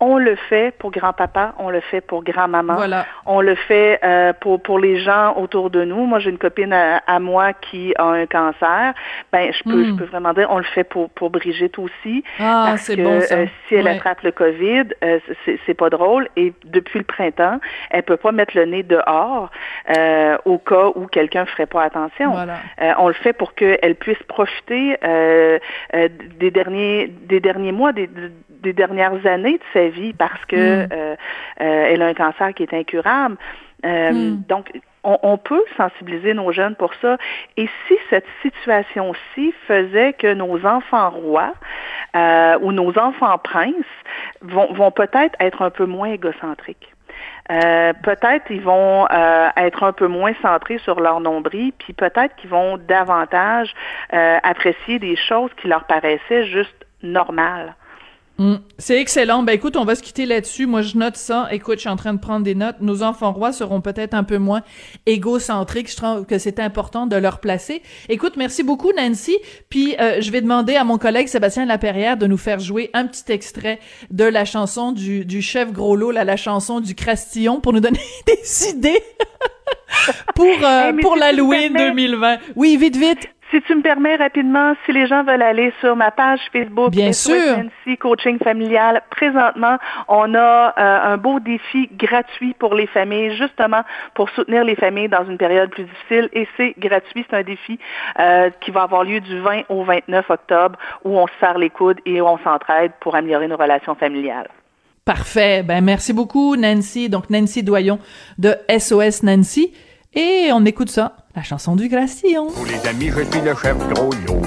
On 0.00 0.16
le 0.16 0.36
fait 0.36 0.72
pour 0.78 0.92
grand-papa, 0.92 1.54
on 1.58 1.70
le 1.70 1.80
fait 1.80 2.00
pour 2.00 2.22
grand-maman, 2.22 2.74
Voilà. 2.76 3.04
on 3.26 3.40
le 3.40 3.56
fait 3.56 3.98
euh, 4.04 4.32
pour 4.32 4.62
pour 4.62 4.78
les 4.78 5.00
gens 5.00 5.34
autour 5.36 5.70
de 5.70 5.82
nous. 5.84 6.06
Moi, 6.06 6.20
j'ai 6.20 6.30
une 6.30 6.38
copine 6.38 6.72
à, 6.72 6.98
à 7.06 7.18
moi 7.18 7.52
qui 7.52 7.92
a 7.98 8.04
un 8.04 8.26
cancer. 8.26 8.94
Ben, 9.32 9.52
je 9.52 9.64
peux 9.64 9.82
Mm. 9.82 9.84
je 9.86 9.92
peux 9.94 10.04
vraiment 10.04 10.32
dire, 10.32 10.46
on 10.50 10.58
le 10.58 10.64
fait 10.64 10.84
pour 10.84 11.10
pour 11.10 11.30
Brigitte 11.30 11.78
aussi. 11.80 12.22
Ah, 12.38 12.66
parce 12.68 12.86
que 12.86 13.02
bon, 13.02 13.20
ça. 13.22 13.34
euh, 13.34 13.46
si 13.66 13.74
elle 13.74 13.86
Ouais. 13.86 13.96
attrape 13.96 14.22
le 14.22 14.30
COVID, 14.30 14.84
euh, 15.02 15.18
c'est 15.44 15.58
c'est 15.66 15.74
pas 15.74 15.90
drôle. 15.90 16.28
Et 16.36 16.52
depuis 16.64 17.00
le 17.00 17.04
printemps, 17.04 17.58
elle 17.90 18.04
peut 18.04 18.16
pas 18.16 18.30
mettre 18.30 18.56
le 18.56 18.66
nez 18.66 18.84
dehors 18.84 19.50
euh, 19.96 20.36
au 20.44 20.58
cas 20.58 20.90
où 20.94 21.06
quelqu'un 21.08 21.44
ferait 21.46 21.66
pas 21.66 21.82
attention. 21.82 22.30
Voilà. 22.30 22.58
Euh, 22.80 22.92
on 22.98 23.08
le 23.08 23.14
fait 23.14 23.32
pour 23.32 23.54
qu'elle 23.54 23.96
puisse 23.96 24.22
profiter 24.28 24.96
euh, 25.04 25.58
euh, 25.94 26.08
des 26.38 26.52
derniers 26.52 27.08
des 27.08 27.40
derniers 27.40 27.72
mois, 27.72 27.92
des, 27.92 28.08
des 28.62 28.72
dernières 28.72 29.26
années 29.26 29.58
de 29.58 29.64
sa 29.72 29.88
vie 29.88 30.12
parce 30.12 30.44
que 30.46 30.56
Mm. 30.56 30.88
euh, 30.92 31.16
euh, 31.60 31.86
elle 31.90 32.02
a 32.02 32.06
un 32.06 32.14
cancer 32.14 32.54
qui 32.54 32.62
est 32.62 32.74
incurable. 32.74 33.36
Euh, 33.84 34.12
Mm. 34.12 34.42
Donc, 34.48 34.70
on, 35.04 35.18
on 35.22 35.38
peut 35.38 35.64
sensibiliser 35.76 36.34
nos 36.34 36.50
jeunes 36.52 36.74
pour 36.74 36.92
ça. 37.00 37.16
Et 37.56 37.68
si 37.86 37.94
cette 38.10 38.26
situation-ci 38.42 39.54
faisait 39.66 40.12
que 40.12 40.34
nos 40.34 40.64
enfants 40.66 41.10
rois 41.10 41.54
euh, 42.16 42.58
ou 42.60 42.72
nos 42.72 42.98
enfants 42.98 43.38
princes 43.38 43.72
vont, 44.42 44.72
vont 44.72 44.90
peut-être 44.90 45.36
être 45.40 45.62
un 45.62 45.70
peu 45.70 45.86
moins 45.86 46.08
égocentriques. 46.08 46.92
Euh, 47.50 47.92
peut-être 48.02 48.50
ils 48.50 48.60
vont 48.60 49.06
euh, 49.10 49.48
être 49.56 49.82
un 49.82 49.92
peu 49.92 50.06
moins 50.06 50.32
centrés 50.42 50.78
sur 50.78 51.00
leur 51.00 51.20
nombril, 51.20 51.72
puis 51.78 51.92
peut-être 51.94 52.36
qu'ils 52.36 52.50
vont 52.50 52.76
davantage 52.76 53.72
euh, 54.12 54.38
apprécier 54.42 54.98
des 54.98 55.16
choses 55.16 55.50
qui 55.60 55.66
leur 55.68 55.84
paraissaient 55.84 56.44
juste 56.44 56.84
normales. 57.02 57.74
Mm. 58.38 58.54
C'est 58.78 59.00
excellent. 59.00 59.42
Ben 59.42 59.52
écoute, 59.52 59.76
on 59.76 59.84
va 59.84 59.96
se 59.96 60.02
quitter 60.02 60.24
là-dessus. 60.24 60.66
Moi, 60.66 60.82
je 60.82 60.96
note 60.96 61.16
ça. 61.16 61.48
Écoute, 61.50 61.74
je 61.76 61.80
suis 61.80 61.88
en 61.88 61.96
train 61.96 62.14
de 62.14 62.20
prendre 62.20 62.44
des 62.44 62.54
notes. 62.54 62.76
Nos 62.80 63.02
enfants 63.02 63.32
rois 63.32 63.52
seront 63.52 63.80
peut-être 63.80 64.14
un 64.14 64.22
peu 64.22 64.38
moins 64.38 64.62
égocentriques. 65.06 65.90
Je 65.90 65.96
trouve 65.96 66.24
que 66.24 66.38
c'est 66.38 66.60
important 66.60 67.06
de 67.06 67.16
leur 67.16 67.40
placer. 67.40 67.82
Écoute, 68.08 68.34
merci 68.36 68.62
beaucoup, 68.62 68.92
Nancy. 68.96 69.36
Puis, 69.70 69.96
euh, 69.98 70.20
je 70.20 70.30
vais 70.30 70.40
demander 70.40 70.76
à 70.76 70.84
mon 70.84 70.98
collègue 70.98 71.26
Sébastien 71.26 71.66
Laperrière 71.66 72.16
de 72.16 72.26
nous 72.28 72.36
faire 72.36 72.60
jouer 72.60 72.90
un 72.94 73.06
petit 73.06 73.30
extrait 73.32 73.80
de 74.10 74.24
la 74.24 74.44
chanson 74.44 74.92
du, 74.92 75.24
du 75.24 75.42
chef 75.42 75.72
Groslo, 75.72 76.10
là, 76.12 76.22
la 76.24 76.36
chanson 76.36 76.78
du 76.80 76.94
Crastillon, 76.94 77.60
pour 77.60 77.72
nous 77.72 77.80
donner 77.80 77.98
des 78.26 78.68
idées 78.70 79.02
pour, 80.36 80.46
euh, 80.46 80.92
Hey, 80.92 81.00
pour 81.00 81.16
l'Halloween 81.16 81.72
permets- 81.72 81.90
2020. 81.90 82.36
Oui, 82.56 82.76
vite, 82.76 82.96
vite. 82.96 83.28
Si 83.50 83.62
tu 83.62 83.74
me 83.74 83.80
permets 83.80 84.16
rapidement, 84.16 84.74
si 84.84 84.92
les 84.92 85.06
gens 85.06 85.24
veulent 85.24 85.42
aller 85.42 85.72
sur 85.80 85.96
ma 85.96 86.10
page 86.10 86.40
Facebook, 86.52 86.90
Bien 86.90 87.12
sûr. 87.12 87.56
Nancy 87.56 87.96
Coaching 87.96 88.38
Familial, 88.38 89.02
présentement, 89.10 89.78
on 90.06 90.34
a 90.34 90.74
euh, 90.78 91.12
un 91.12 91.16
beau 91.16 91.40
défi 91.40 91.88
gratuit 91.96 92.54
pour 92.58 92.74
les 92.74 92.86
familles, 92.86 93.34
justement 93.36 93.82
pour 94.14 94.28
soutenir 94.30 94.64
les 94.64 94.76
familles 94.76 95.08
dans 95.08 95.24
une 95.24 95.38
période 95.38 95.70
plus 95.70 95.84
difficile. 95.84 96.28
Et 96.34 96.46
c'est 96.58 96.74
gratuit, 96.78 97.24
c'est 97.30 97.36
un 97.36 97.42
défi 97.42 97.78
euh, 98.18 98.50
qui 98.60 98.70
va 98.70 98.82
avoir 98.82 99.04
lieu 99.04 99.20
du 99.20 99.40
20 99.40 99.62
au 99.70 99.82
29 99.82 100.28
octobre, 100.28 100.78
où 101.04 101.18
on 101.18 101.26
se 101.26 101.32
serre 101.40 101.58
les 101.58 101.70
coudes 101.70 102.00
et 102.04 102.20
on 102.20 102.38
s'entraide 102.38 102.92
pour 103.00 103.14
améliorer 103.14 103.48
nos 103.48 103.56
relations 103.56 103.94
familiales. 103.94 104.48
Parfait. 105.06 105.62
Ben, 105.62 105.82
merci 105.82 106.12
beaucoup, 106.12 106.54
Nancy. 106.54 107.08
Donc, 107.08 107.30
Nancy 107.30 107.62
Doyon 107.62 107.98
de 108.36 108.54
SOS 108.68 109.22
Nancy. 109.22 109.72
Et 110.14 110.50
on 110.52 110.64
écoute 110.64 110.90
ça, 110.90 111.16
la 111.36 111.42
chanson 111.42 111.76
du 111.76 111.88
Grastillon. 111.88 112.46
Pour 112.46 112.64
les 112.64 112.88
amis, 112.88 113.10
je 113.14 113.22
suis 113.30 113.40
le 113.42 113.54
chef 113.54 113.76
Drôlot. 113.90 114.40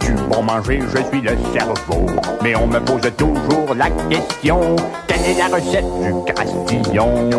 Du 0.00 0.12
bon 0.30 0.42
manger, 0.42 0.80
je 0.80 1.02
suis 1.08 1.20
le 1.20 1.36
cerveau. 1.52 2.06
Mais 2.42 2.54
on 2.54 2.66
me 2.66 2.78
pose 2.78 3.10
toujours 3.16 3.74
la 3.74 3.90
question 4.08 4.76
quelle 5.08 5.24
est 5.24 5.38
la 5.38 5.48
recette 5.48 5.84
du 6.02 6.32
Grastillon 6.32 7.30